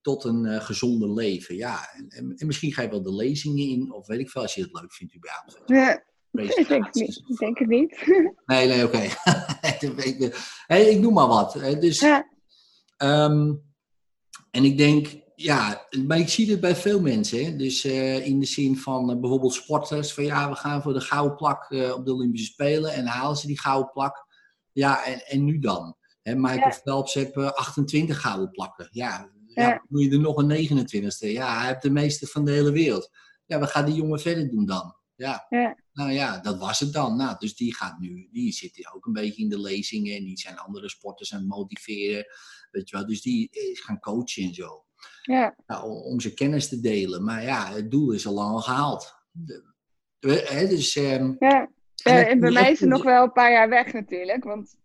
[0.00, 1.56] tot een eh, gezonder leven.
[1.56, 4.42] Ja, en, en, en misschien ga je wel de lezingen in, of weet ik veel,
[4.42, 5.62] als je het leuk vindt überhaupt.
[5.66, 6.94] ja, ik denk.
[6.94, 8.02] Ik denk het niet.
[8.46, 8.98] Nee, nee, oké.
[9.96, 10.34] ik,
[10.66, 11.52] hey, ik noem maar wat.
[11.80, 12.28] Dus, ja,
[12.96, 13.54] ehm,
[14.50, 17.44] en ik denk, ja, maar ik zie dit bij veel mensen.
[17.44, 17.56] Hè.
[17.56, 21.00] Dus eh, in de zin van eh, bijvoorbeeld sporters, van ja, we gaan voor de
[21.00, 24.26] gouden plak eh, op de Olympische Spelen en halen ze die gouden plak.
[24.72, 25.96] Ja, en, en nu dan?
[26.22, 26.72] Hè, Michael Ja.
[26.72, 28.88] Phelps heeft eh, 28 gouden plakken.
[28.90, 29.68] Ja, ja.
[29.68, 29.84] Ja.
[29.88, 31.28] moet je er nog een 29ste?
[31.28, 33.10] Ja, hij heeft de meeste van de hele wereld.
[33.46, 34.96] Ja, wat gaat die jongen verder doen dan?
[35.16, 35.46] Ja.
[35.48, 35.76] Ja.
[35.92, 37.16] Nou ja, dat was het dan.
[37.16, 40.38] Nou, dus die gaat nu, die zit ook een beetje in de lezingen en die
[40.38, 42.26] zijn andere sporters aan het motiveren.
[42.70, 44.83] Weet je wel, dus die is gaan coachen en zo.
[45.32, 47.24] Ja, Nou, om- zijn kennis te delen.
[47.24, 49.14] Maar ja, het doel is al lang al gehaald.
[49.30, 51.68] De- hè, dus, ehm, ja.
[52.04, 54.44] en en bij mij is het nog wel een paar jaar weg natuurlijk.
[54.44, 54.76] Want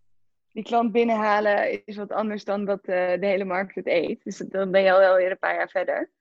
[0.51, 4.23] die klant binnenhalen is wat anders dan dat eh, de hele markt het eet.
[4.23, 6.11] Dus dan ben je al wel weer een paar jaar verder.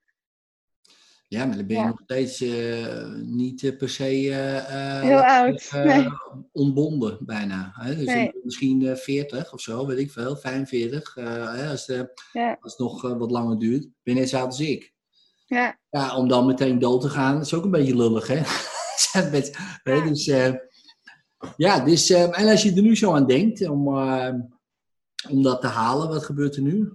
[1.28, 1.88] Ja, maar dan ben je Ja.
[1.88, 6.06] nog steeds eh, niet eh, per se eh, Heel oud, nee.
[6.52, 7.70] ontbonden bijna.
[7.74, 7.96] Hè?
[7.96, 8.32] Dus Nee.
[8.42, 11.16] misschien eh 40 of zo, weet ik veel, 45.
[11.16, 11.86] eh, hè, als,
[12.32, 12.56] Ja.
[12.60, 14.92] als het nog wat langer duurt, ben je net zo oud als ik.
[15.46, 18.40] Ja, Ja, om dan meteen dood te gaan, is ook een beetje lullig, hè?
[19.30, 20.00] Met- Ja.
[20.04, 20.24] dus,
[21.56, 24.34] ja, dus, eh, en als je er nu zo aan denkt om, eh,
[25.30, 26.92] om dat te halen, wat gebeurt er nu?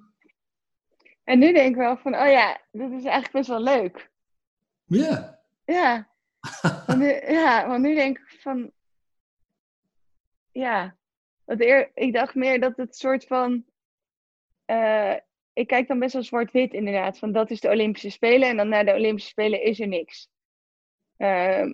[1.24, 4.12] en nu denk ik wel van, oh ja, dit is eigenlijk best wel leuk.
[4.94, 6.08] Ja, Ja,
[6.86, 8.72] want nu, ja, want nu denk ik van,
[10.52, 10.96] ja,
[11.46, 13.66] want eer, ik dacht meer dat het soort van,
[14.66, 15.16] eh,
[15.54, 18.70] ik kijk dan best wel zwart-wit inderdaad, van dat is de Olympische Spelen en dan
[18.70, 20.30] na de Olympische Spelen is er niks.
[21.18, 21.74] Ehm,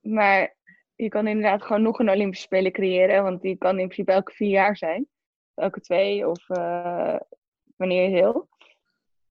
[0.00, 0.56] maar
[0.94, 4.32] je kan inderdaad gewoon nog een Olympische Spelen creëren, want die kan in principe elke
[4.32, 5.08] vier jaar zijn,
[5.54, 7.20] elke twee of eh,
[7.76, 8.48] wanneer je wil.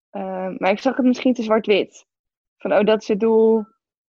[0.10, 2.06] Ehm, maar ik zag het misschien te zwart-wit.
[2.58, 3.66] Van, oh, dat is het doel.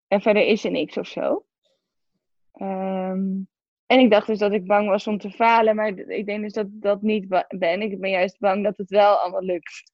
[0.08, 1.44] En verder is er niks of zo.
[2.52, 3.20] Ehm,
[3.86, 5.76] en ik dacht dus dat ik bang was om te falen.
[5.76, 7.82] Maar ik denk dus dat dat niet ben.
[7.82, 9.92] Ik ben juist bang dat het wel allemaal lukt.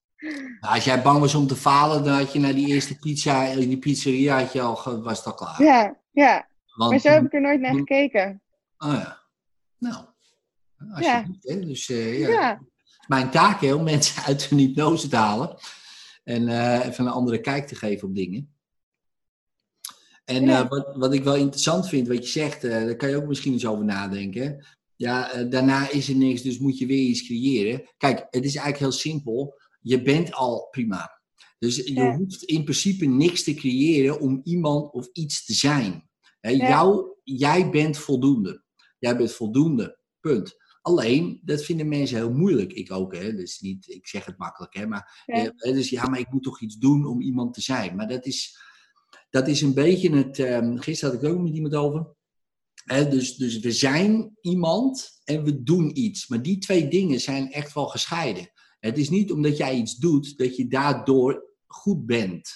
[0.60, 3.44] Nou, als jij bang was om te falen, dan had je naar die eerste pizza,
[3.44, 5.62] in die pizzeria had je al, was het al klaar.
[5.62, 6.48] Ja, ja.
[6.74, 8.42] Want Maar zo heb ik er nooit naar gekeken.
[8.78, 9.18] Oh ja.
[9.78, 10.04] Nou,
[10.94, 11.42] alsjeblieft.
[11.42, 11.54] Ja.
[11.54, 11.60] Hè?
[11.60, 12.28] Dus uh, ja.
[12.28, 12.60] Ja.
[13.06, 15.56] mijn taak hè, om mensen uit hun hypnose te halen.
[16.24, 18.52] En eh, even een andere kijk te geven op dingen.
[20.24, 20.62] En Ja.
[20.62, 23.26] eh, wat, wat ik wel interessant vind, wat je zegt, eh, daar kan je ook
[23.26, 24.66] misschien eens over nadenken.
[24.96, 27.82] Ja, daarna is er niks, dus moet je weer iets creëren.
[27.96, 29.54] Kijk, het is eigenlijk heel simpel.
[29.80, 31.20] Je bent al prima.
[31.58, 32.16] Dus je Ja.
[32.16, 36.08] hoeft in principe niks te creëren om iemand of iets te zijn.
[36.40, 36.50] Ja.
[36.50, 38.62] jou, jij bent voldoende.
[38.98, 39.98] Jij bent voldoende.
[40.20, 40.56] Punt.
[40.84, 42.72] Alleen, dat vinden mensen heel moeilijk.
[42.72, 43.34] Ik ook, hè.
[43.34, 44.86] Dus niet, ik zeg het makkelijk, hè.
[44.86, 45.52] Maar, Ja.
[45.56, 47.96] eh, dus ja, maar ik moet toch iets doen om iemand te zijn.
[47.96, 48.58] Maar dat is,
[49.30, 50.38] dat is een beetje het...
[50.38, 52.06] ehm, gisteren had ik het ook met iemand over.
[53.10, 56.28] Dus, dus we zijn iemand en we doen iets.
[56.28, 58.50] Maar die twee dingen zijn echt wel gescheiden.
[58.80, 62.52] Het is niet omdat jij iets doet, dat je daardoor goed bent.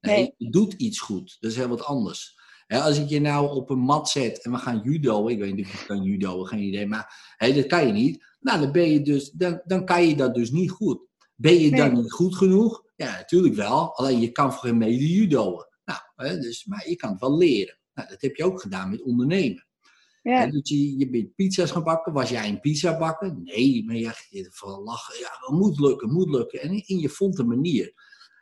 [0.00, 0.34] Nee, Nee.
[0.36, 1.36] je doet iets goed.
[1.40, 2.37] Dat is heel wat anders.
[2.68, 5.66] Als ik je nou op een mat zet en we gaan judo, ik weet niet
[5.66, 8.24] of je kan judo, geen idee, maar hè, dat kan je niet.
[8.40, 11.00] Nou, dan, ben je dus, dan, dan kan je dat dus niet goed.
[11.34, 12.84] Ben je dan niet goed genoeg?
[12.96, 13.94] Ja, natuurlijk wel.
[13.94, 15.66] Alleen je kan voor geen mede judoën.
[15.84, 17.78] Nou, dus, maar je kan het wel leren.
[17.94, 19.66] Nou, dat heb je ook gedaan met ondernemen.
[20.22, 20.46] Ja.
[20.46, 22.12] Dus je, je bent pizza's gaan bakken.
[22.12, 23.40] Was jij een pizza bakken?
[23.42, 25.18] Nee, maar je, je van lachen.
[25.18, 26.60] Ja, het moet lukken, moet lukken.
[26.60, 27.92] En, en je vond een manier.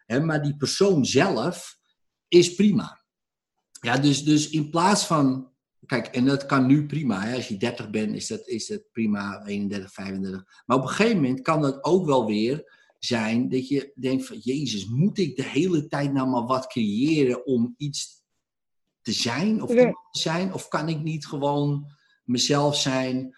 [0.07, 1.79] Maar die persoon zelf
[2.29, 3.05] is prima.
[3.87, 5.51] Ja, dus, dus in plaats van.
[5.87, 7.21] Kijk, en dat kan nu prima.
[7.21, 7.35] Hè?
[7.35, 9.45] Als je 30 bent, is dat, is dat prima.
[9.45, 10.63] 31, 35.
[10.67, 14.39] Maar op een gegeven moment kan dat ook wel weer zijn dat je denkt van...
[14.39, 18.23] Jezus, moet ik de hele tijd nou maar wat creëren om iets
[19.03, 19.63] te zijn?
[19.63, 20.53] Of te zijn?
[20.53, 21.87] Of kan ik niet gewoon
[22.25, 23.37] mezelf zijn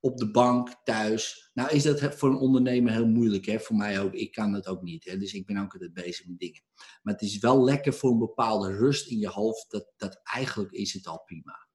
[0.00, 1.50] op de bank, thuis?
[1.54, 3.46] Nou is dat voor een ondernemer heel moeilijk.
[3.46, 3.60] Hè?
[3.60, 4.12] Voor mij ook.
[4.12, 5.04] Ik kan dat ook niet.
[5.04, 5.18] Hè?
[5.18, 6.62] Dus ik ben ook altijd bezig met dingen.
[7.02, 9.70] Maar het is wel lekker voor een bepaalde rust in je hoofd.
[9.70, 11.66] Dat, dat eigenlijk is het al prima.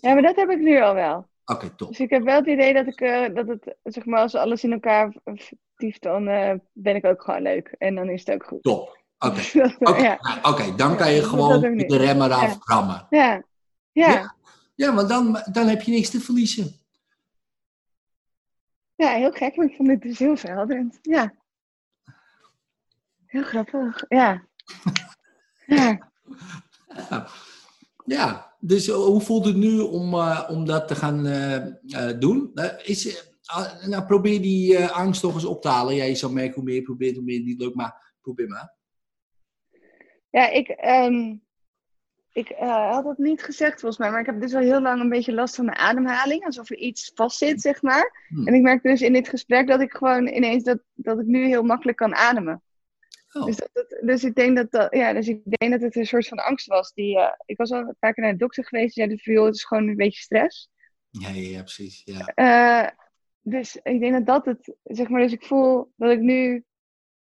[0.00, 1.28] ja, maar dat heb ik nu al wel.
[1.44, 1.88] Oké, top.
[1.88, 4.64] Dus ik heb wel het idee dat, ik, eh, dat het, zeg maar, als alles
[4.64, 7.74] in elkaar vertieft, dan eh, ben ik ook gewoon leuk.
[7.78, 8.62] En dan is het ook goed.
[8.62, 8.98] Top.
[9.18, 9.40] Oké.
[10.02, 10.18] Ja.
[10.20, 12.56] nou, oké, dan kan je gewoon de rem eraf Ja.
[12.60, 13.06] rammen.
[13.10, 13.42] Ja.
[13.92, 14.08] Ja.
[14.12, 14.34] Ja.
[14.74, 16.79] Ja, want dan, dan heb je niks te verliezen.
[19.00, 20.98] Ja, heel gek, maar ik vond dit dus heel verhelderend.
[21.02, 21.34] Ja.
[23.26, 24.44] Heel grappig, ja.
[25.66, 26.10] Ja,
[28.04, 32.52] Ja, dus eh, hoe voelt het nu om, eh, om dat te gaan eh, doen?
[32.82, 35.94] Is, ah, nou, probeer die angst toch eens op te halen.
[35.94, 37.74] Ja, je zal merken hoe meer je probeert, hoe meer het niet lukt.
[37.74, 38.76] Maar probeer maar.
[40.30, 41.36] ja ik, ehm,
[42.32, 45.00] ik eh, had het niet gezegd volgens mij, maar ik heb dus al heel lang
[45.00, 46.44] een beetje last van mijn ademhaling.
[46.44, 48.26] Alsof er iets vastzit, zeg maar.
[48.28, 48.46] Hmm.
[48.46, 51.46] En ik merk dus in dit gesprek dat ik gewoon ineens dat, dat ik nu
[51.46, 52.62] heel makkelijk kan ademen.
[53.32, 55.96] Oh, Dus, dat, dat- dus ik denk dat, dat, ja, dus ik denk dat het
[55.96, 56.92] een soort van angst was.
[56.92, 58.94] Die, eh, ik was al een paar keer naar de dokter geweest.
[58.94, 60.68] Die zei, dus, joh, het is gewoon een beetje stress.
[61.10, 62.02] ja, ja, ja, precies.
[62.04, 62.26] Ja.
[62.34, 62.90] Eh,
[63.40, 66.64] dus ik denk dat dat het, zeg maar, dus ik voel dat ik nu,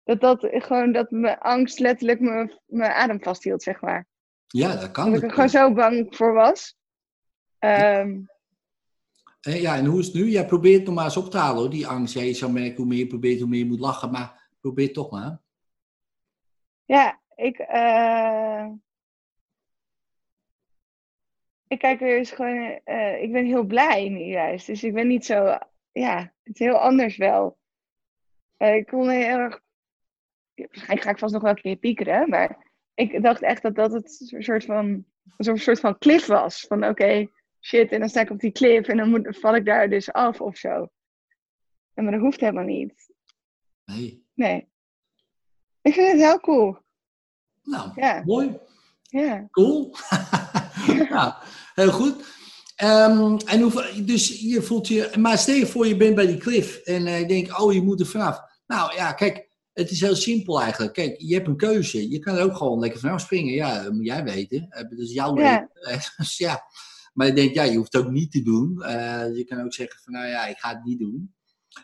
[0.03, 4.05] dat dat gewoon, dat mijn angst letterlijk mijn, mijn adem vasthield, zeg maar.
[4.47, 5.11] Ja, dat kan.
[5.11, 6.75] Dat ik er gewoon zo bang voor was.
[7.59, 8.05] Eh,
[9.41, 10.29] Ja, en hoe is het nu?
[10.29, 12.13] Ja, probeer het nog maar eens op te halen hoor, die angst.
[12.13, 14.11] Je zal merken hoe meer je probeert, hoe meer je moet lachen.
[14.11, 15.39] Maar probeer het toch maar.
[16.85, 18.67] ja, ik, eh,
[21.67, 24.67] ik kijk er dus gewoon, eh, ik ben heel blij nu juist.
[24.67, 25.57] Dus ik ben niet zo,
[25.91, 27.57] ja, het is heel anders wel.
[28.57, 29.61] Ik me heel erg,
[30.55, 32.66] waarschijnlijk ga ik vast nog wel een keer piekeren, maar
[32.97, 35.05] ik dacht echt dat dat het een soort van,
[35.37, 36.65] alsof een soort van cliff was.
[36.67, 37.27] Van oké,
[37.61, 40.11] shit, en dan sta ik op die cliff en dan moet, val ik daar dus
[40.11, 40.87] af of zo.
[41.93, 43.13] En maar dat hoeft helemaal niet.
[43.85, 44.25] Nee.
[44.33, 44.69] Nee.
[45.81, 46.77] Ik vind het heel cool.
[47.63, 48.23] Nou, Ja.
[48.25, 48.57] mooi.
[49.01, 49.47] Ja.
[49.51, 49.95] Cool.
[51.09, 51.33] nou,
[51.73, 52.35] heel goed.
[52.75, 56.37] Ehm, en hoe, dus je voelt je, maar stel je voor je bent bij die
[56.37, 58.39] cliff en eh, je denkt, oh je moet er vanaf.
[58.67, 59.46] Nou ja, kijk,
[59.77, 60.93] het is heel simpel eigenlijk.
[60.93, 62.09] Kijk, je hebt een keuze.
[62.09, 63.53] Je kan er ook gewoon lekker vanaf springen.
[63.53, 64.65] Ja, dat moet jij weten.
[64.69, 65.69] Eh, Dat is jouw Ja.
[65.83, 66.11] leven.
[66.17, 66.61] Dus ja.
[67.13, 68.81] Maar je denkt, ja, je hoeft het ook niet te doen.
[68.83, 71.33] Eh, je kan ook zeggen van, nou ja, ik ga het niet doen.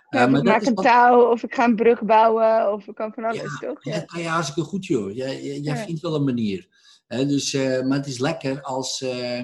[0.10, 2.88] Eh, Ja, maar ik maak een wat- touw, of ik ga een brug bouwen, of
[2.88, 3.84] ik kan van alles, Ja, toch?
[3.84, 4.00] Ja, Ja.
[4.00, 5.16] dat kan je hartstikke goed, joh.
[5.16, 6.68] Jij, jij, vindt wel een manier.
[7.08, 9.44] Dus, eh, maar het is lekker als eh,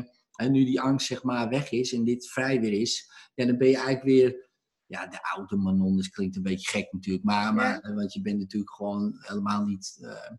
[0.49, 3.09] nu die angst zeg maar weg is en dit vrij weer is.
[3.35, 4.48] Ja, dan ben je eigenlijk weer...
[4.89, 7.23] Ja, de oude Manon, dat klinkt een beetje gek natuurlijk.
[7.23, 10.31] Maar, maar eh, want je bent natuurlijk gewoon helemaal niet eh,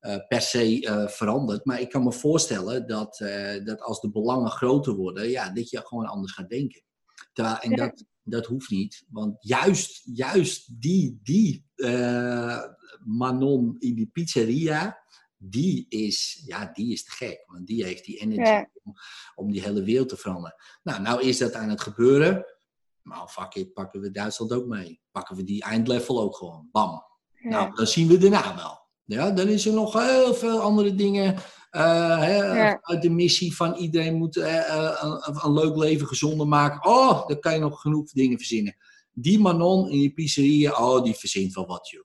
[0.00, 1.64] eh, per se veranderd.
[1.64, 3.18] Maar ik kan me voorstellen dat,
[3.64, 5.28] dat als de belangen groter worden...
[5.28, 6.82] Ja, dat je gewoon anders gaat denken.
[7.32, 7.76] Terwijl, en Ja.
[7.76, 9.04] dat, dat hoeft niet.
[9.08, 11.66] Want juist, juist die, die
[13.04, 14.98] Manon in die pizzeria,
[15.36, 17.42] die is, ja, die is te gek.
[17.46, 18.94] Want die heeft die energie om,
[19.34, 20.56] om, die hele wereld te veranderen.
[20.82, 22.44] Nou, nou is dat aan het gebeuren.
[23.02, 25.00] Maar fuck it, pakken we Duitsland ook mee.
[25.10, 26.68] Pakken we die eindlevel ook gewoon.
[26.72, 27.02] Bam.
[27.42, 28.78] Nou, dan zien we daarna wel.
[29.04, 31.34] Ja, dan is er nog heel veel andere dingen.
[31.70, 36.90] Uh, hè, Uit de missie van iedereen moet uh, een, een, leuk leven gezonder maken.
[36.90, 38.76] Oh, dan kan je nog genoeg dingen verzinnen.
[39.12, 42.04] Die Manon in die pizzeria, oh, die verzint wel wat, joh.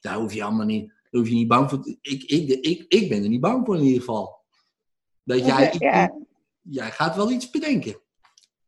[0.00, 1.86] Daar hoef je allemaal niet, daar hoef je niet bang voor.
[2.00, 4.44] Ik, ik, ik, ik ben er niet bang voor in ieder geval.
[5.24, 5.72] Dat jij,
[6.62, 8.00] jij gaat wel iets bedenken.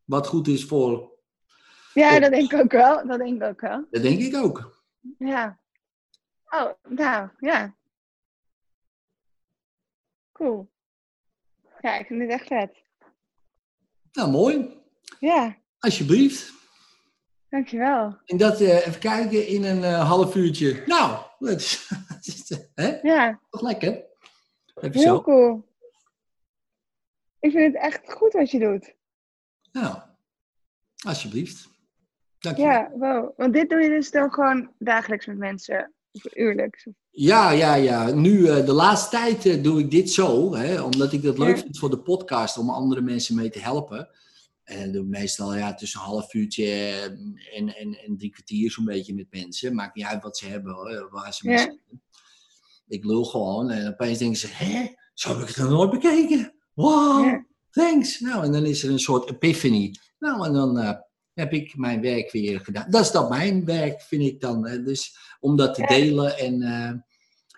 [0.04, 1.07] Wat goed is voor.
[1.94, 3.06] Ja, dat denk ik ook wel.
[3.06, 3.86] Dat denk ik ook wel.
[3.90, 4.84] Dat denk ik ook.
[5.18, 5.60] Ja.
[6.48, 7.76] Oh, nou, ja.
[10.32, 10.70] Cool.
[11.80, 12.82] Ja, ik vind het echt vet.
[14.12, 14.82] Nou, mooi.
[15.20, 15.56] Ja.
[15.78, 16.52] Alsjeblieft.
[17.48, 18.18] Dankjewel.
[18.24, 20.82] En dat, uh, even kijken, in een uh, half uurtje.
[20.86, 21.88] Nou, dat is,
[22.74, 22.98] hè?
[23.02, 23.40] Ja.
[23.50, 24.04] Toch lekker?
[24.74, 25.22] Even Heel zo.
[25.22, 25.68] cool.
[27.40, 28.94] Ik vind het echt goed wat je doet.
[29.72, 29.98] Nou,
[31.04, 31.68] alsjeblieft.
[32.38, 32.72] Dankjewel.
[32.72, 33.32] Ja, wow.
[33.36, 35.92] Want dit doe je dus dan gewoon dagelijks met mensen?
[36.12, 36.86] Of uurlijks?
[37.10, 38.10] Ja, ja, ja.
[38.10, 41.78] Nu, uh, de laatste tijd doe ik dit zo, hè, omdat ik dat leuk vind
[41.78, 44.08] voor de podcast, om andere mensen mee te helpen.
[44.64, 46.92] En doe meestal ja, tussen een half uurtje
[47.54, 49.74] en, en, en drie kwartier zo'n beetje met mensen.
[49.74, 52.02] Maakt niet uit wat ze hebben, hoor, waar ze mee zitten.
[52.88, 56.54] Ik lul gewoon en opeens denken ze, hè, zo heb ik het nog nooit bekeken.
[56.74, 58.20] Wow, thanks.
[58.20, 59.94] Nou, en dan is er een soort epiphany.
[60.18, 60.92] Nou, en dan uh,
[61.38, 62.90] heb ik mijn werk weer gedaan.
[62.90, 64.62] Dat is dan mijn werk, vind ik dan.
[64.84, 66.92] Dus om dat te delen en, uh,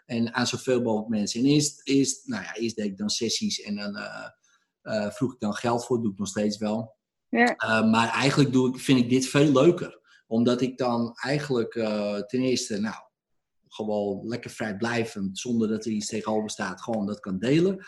[0.06, 1.40] en aan zoveel mogelijk mensen.
[1.40, 3.96] En eerst, eerst, nou ja, eerst deed ik dan sessies en dan
[4.82, 6.02] uh, vroeg ik dan geld voor.
[6.02, 6.96] doe ik nog steeds wel.
[7.28, 7.82] Ja.
[7.82, 10.00] Maar eigenlijk doe ik, vind ik dit veel leuker.
[10.26, 11.72] Omdat ik dan eigenlijk
[12.26, 12.96] ten eerste, nou,
[13.68, 17.84] gewoon lekker vrijblijvend, zonder dat er iets tegenover staat, gewoon dat kan delen.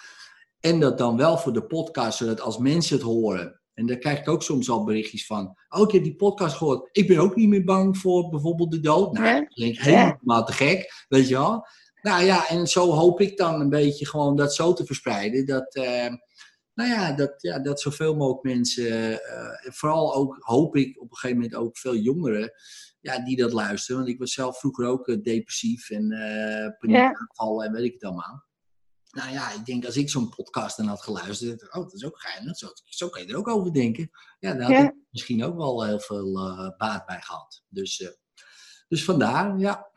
[0.61, 3.62] En dat dan wel voor de podcast, zodat als mensen het horen.
[3.75, 5.59] En daar krijg ik ook soms al berichtjes van.
[5.69, 6.89] Oh, ik heb die podcast gehoord.
[6.93, 9.13] Ik ben ook niet meer bang voor bijvoorbeeld de dood.
[9.13, 11.67] Nou, dat klinkt helemaal te gek, weet je wel.
[12.03, 15.47] Nou ja, en zo hoop ik dan een beetje gewoon dat zo te verspreiden.
[15.47, 16.09] Dat, uh,
[16.75, 19.19] nou ja, dat, ja, dat zoveel mogelijk mensen, uh,
[19.63, 22.53] vooral ook hoop ik op een gegeven moment ook veel jongeren,
[23.01, 23.97] ja, die dat luisteren.
[23.97, 26.09] Want ik was zelf vroeger ook uh, depressief en
[26.79, 28.45] paniekaanvallen en weet ik het allemaal.
[29.13, 32.21] Nou ja, ik denk als ik zo'n podcast dan had geluisterd, oh, dat is ook
[32.21, 34.11] geinig, zo, zo kan je er ook over denken.
[34.39, 36.33] Ja, daar had ik misschien ook wel heel veel
[36.79, 37.63] baat bij gehad.
[37.69, 38.15] Dus,
[38.89, 39.91] dus vandaar, ja.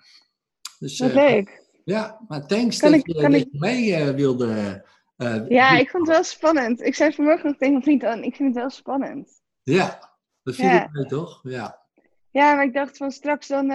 [0.79, 1.63] Dus, leuk.
[1.83, 3.47] Ja, maar thanks kan dat, ik, je, dat ik...
[3.51, 4.83] je mee wilde
[5.17, 6.81] uh, ja, ik vond het wel spannend.
[6.81, 9.41] Ik zei vanmorgen nog tegen mijn vriend aan, ik vind het wel spannend.
[9.63, 10.89] Ja, dat vind ja.
[10.93, 11.39] ik toch?
[11.43, 11.83] Ja.
[12.31, 13.71] Ja, maar ik dacht van straks dan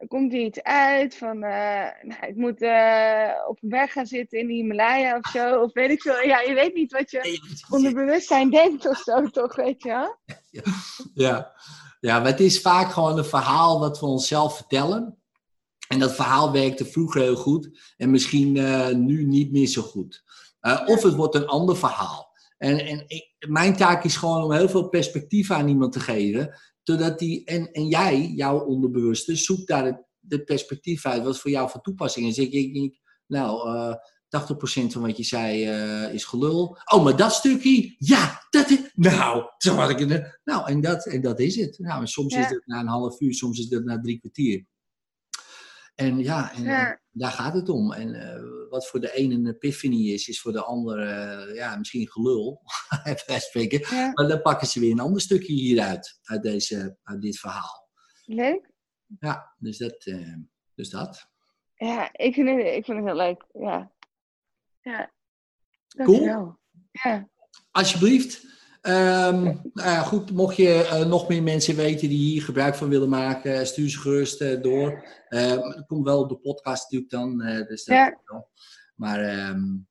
[0.00, 2.62] uh, komt er iets uit van uh, nou, ik moet
[3.48, 5.60] op een berg gaan zitten in de Himalaya of zo.
[5.60, 6.20] Of weet ik veel.
[6.20, 10.16] Ja, je weet niet wat je onder bewustzijn denkt of zo, toch, weet je wel?
[10.50, 10.62] Ja.
[11.14, 11.52] ja.
[12.00, 15.18] ja, maar het is vaak gewoon een verhaal wat we onszelf vertellen.
[15.88, 18.52] En dat verhaal werkte vroeger heel goed en misschien
[19.06, 20.22] nu niet meer zo goed.
[20.86, 22.30] Of het wordt een ander verhaal.
[22.60, 26.54] En, en ik, mijn taak is gewoon om heel veel perspectief aan iemand te geven.
[26.82, 31.70] Zodat die, en, en jij, jouw onderbewuste, zoekt daar het, perspectief uit wat voor jou
[31.70, 32.38] van toepassing is.
[32.38, 33.96] Ik, ik, ik nou, uh, eh,
[34.30, 36.78] 80% van wat je zei uh, is gelul.
[36.92, 38.78] Oh, maar dat stukje, ja, dat is.
[38.94, 40.40] Nou, zo had ik het.
[40.44, 41.78] Nou, en dat, en dat is het.
[41.78, 42.40] Nou, en soms ja.
[42.40, 44.66] is het na een half uur, soms is het na drie kwartier.
[45.94, 47.00] En ja, en, ja.
[47.10, 47.92] daar gaat het om.
[47.92, 51.76] En uh, wat voor de ene een epiphany is, is voor de andere uh, ja,
[51.76, 52.62] misschien gelul,
[53.04, 53.96] even spreken.
[53.96, 54.10] Ja.
[54.14, 57.88] Maar dan pakken ze weer een ander stukje hieruit, uit, deze, uit dit verhaal.
[58.24, 58.70] Leuk.
[59.18, 60.06] Ja, dus dat.
[60.06, 60.36] Uh,
[60.74, 61.28] dus dat.
[61.74, 63.44] Ja, ik vind, het, ik vind het heel leuk.
[63.52, 63.92] Ja.
[64.80, 65.12] Ja.
[66.04, 66.58] Cool.
[66.90, 67.28] Ja.
[67.70, 68.46] Alsjeblieft.
[68.82, 72.88] Um, nou ja, goed, mocht je uh, nog meer mensen weten die hier gebruik van
[72.88, 75.04] willen maken, stuur ze gerust uh, door.
[75.28, 77.38] Dat komt wel op de podcast natuurlijk dan.
[77.66, 78.46] dus dat ja.
[78.94, 79.88] Maar um,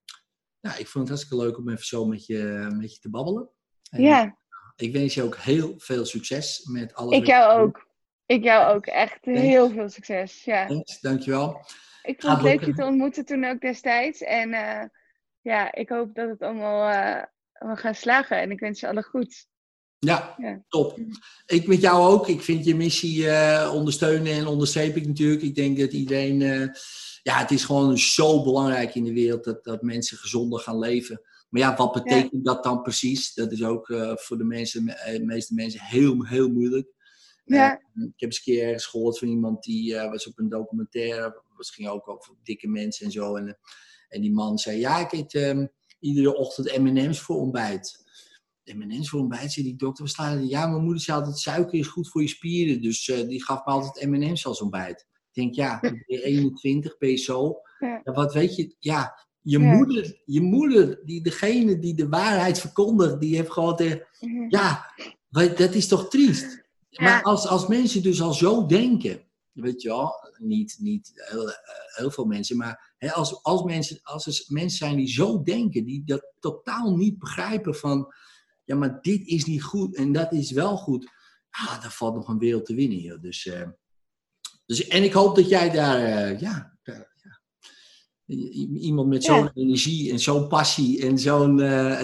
[0.60, 3.50] ja, ik vond het hartstikke leuk om even zo met je, met je te babbelen.
[3.90, 4.38] En, ja.
[4.76, 7.18] Ik wens je ook heel veel succes met alles.
[7.18, 7.88] Ik jou ook.
[8.26, 8.86] Ik jou ook.
[8.86, 9.40] Echt Thanks.
[9.40, 10.44] heel veel succes.
[10.44, 10.68] Ja.
[10.68, 11.66] Thanks, dankjewel.
[12.04, 14.22] Ik vond het leuk je te ontmoeten toen ook destijds.
[14.22, 14.50] En
[15.42, 17.28] ja, ik hoop dat het allemaal
[17.60, 18.42] we gaan slagen.
[18.42, 19.48] En ik wens je alle goed.
[20.00, 21.00] Ja, ja, top.
[21.46, 22.28] Ik met jou ook.
[22.28, 25.42] Ik vind je missie uh, ondersteunen en onderstreep ik natuurlijk.
[25.42, 26.42] Ik denk dat iedereen...
[26.42, 26.68] Uh,
[27.24, 31.22] ja, het is gewoon zo belangrijk in de wereld dat, dat mensen gezonder gaan leven.
[31.50, 32.54] Maar ja, wat betekent ja.
[32.54, 33.34] dat dan precies?
[33.34, 36.88] Dat is ook uh, voor de, mensen, de meeste mensen heel, heel moeilijk.
[37.46, 37.74] Ja.
[37.74, 41.42] ik heb eens een keer ergens gehoord van iemand die was op een documentaire.
[41.58, 43.36] Het ging ook over dikke mensen en zo.
[43.36, 43.58] En,
[44.10, 45.66] en die man zei: Ja, ik eet ehm,
[46.00, 48.08] iedere ochtend MM's voor ontbijt.
[48.76, 50.04] M&M's voor ontbijt, zei die dokter.
[50.04, 52.82] We staan er, ja, mijn moeder zei altijd, suiker is goed voor je spieren.
[52.82, 55.08] Dus die gaf me altijd M&M's als ontbijt.
[55.32, 57.62] Ik denk, ja, ben je 21, ben je zo.
[57.80, 58.02] Ja.
[58.04, 59.76] Ja, wat weet je, ja, je, Ja.
[59.76, 64.46] Moeder, je moeder, die, degene die de waarheid verkondigt, die heeft gewoon tegen, Mhm.
[64.50, 64.94] ja,
[65.30, 66.68] dat is toch triest.
[66.90, 69.22] Maar als, als mensen dus al zo denken,
[69.62, 71.56] weet je wel, niet, niet heel, eh,
[71.96, 75.86] heel veel mensen, maar hè, als, als, mensen, als er mensen zijn die zo denken,
[75.86, 78.14] die dat totaal niet begrijpen van,
[78.64, 81.10] ja, maar dit is niet goed en dat is wel goed,
[81.50, 83.20] ah, dan valt nog een wereld te winnen hier.
[83.22, 83.68] Dus, eh,
[84.66, 87.40] dus, en ik hoop dat jij daar, eh, ja, daar- ja,
[88.80, 89.36] iemand met Ja.
[89.38, 91.58] zo'n energie en zo'n passie en zo'n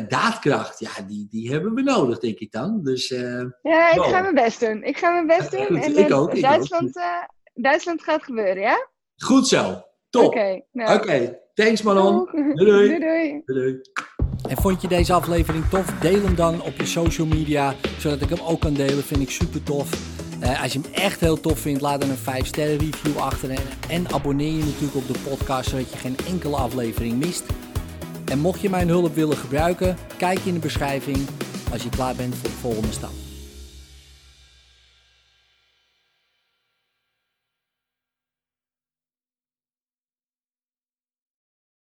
[0.08, 2.84] daadkracht, ja, die, die hebben we nodig, denk ik dan.
[2.84, 3.42] Dus Ja,
[3.92, 4.04] ik Wow.
[4.10, 4.84] ga mijn best doen.
[4.84, 5.66] Ik ga mijn best doen.
[5.66, 5.84] goed.
[5.84, 6.94] en Ik ook, ik Duitsland,
[7.56, 8.88] Duitsland gaat gebeuren, ja?
[9.18, 10.26] goed zo, top.
[10.26, 10.62] Oké.
[10.72, 12.30] nou, Oké, thanks Manon.
[12.32, 12.54] doei.
[12.56, 13.00] doei.
[13.00, 13.42] doei.
[13.46, 13.82] Doei.
[14.50, 15.86] En vond je deze aflevering tof?
[16.00, 19.04] Deel hem dan op je social media, zodat ik hem ook kan delen.
[19.04, 19.90] Vind ik super tof.
[20.40, 23.50] Eh, als je hem echt heel tof vindt, laat dan een 5 sterren review achter.
[23.50, 27.44] En, en abonneer je natuurlijk op de podcast, zodat je geen enkele aflevering mist.
[28.26, 31.18] En mocht je mijn hulp willen gebruiken, kijk in de beschrijving
[31.72, 33.25] als je klaar bent voor de volgende stap.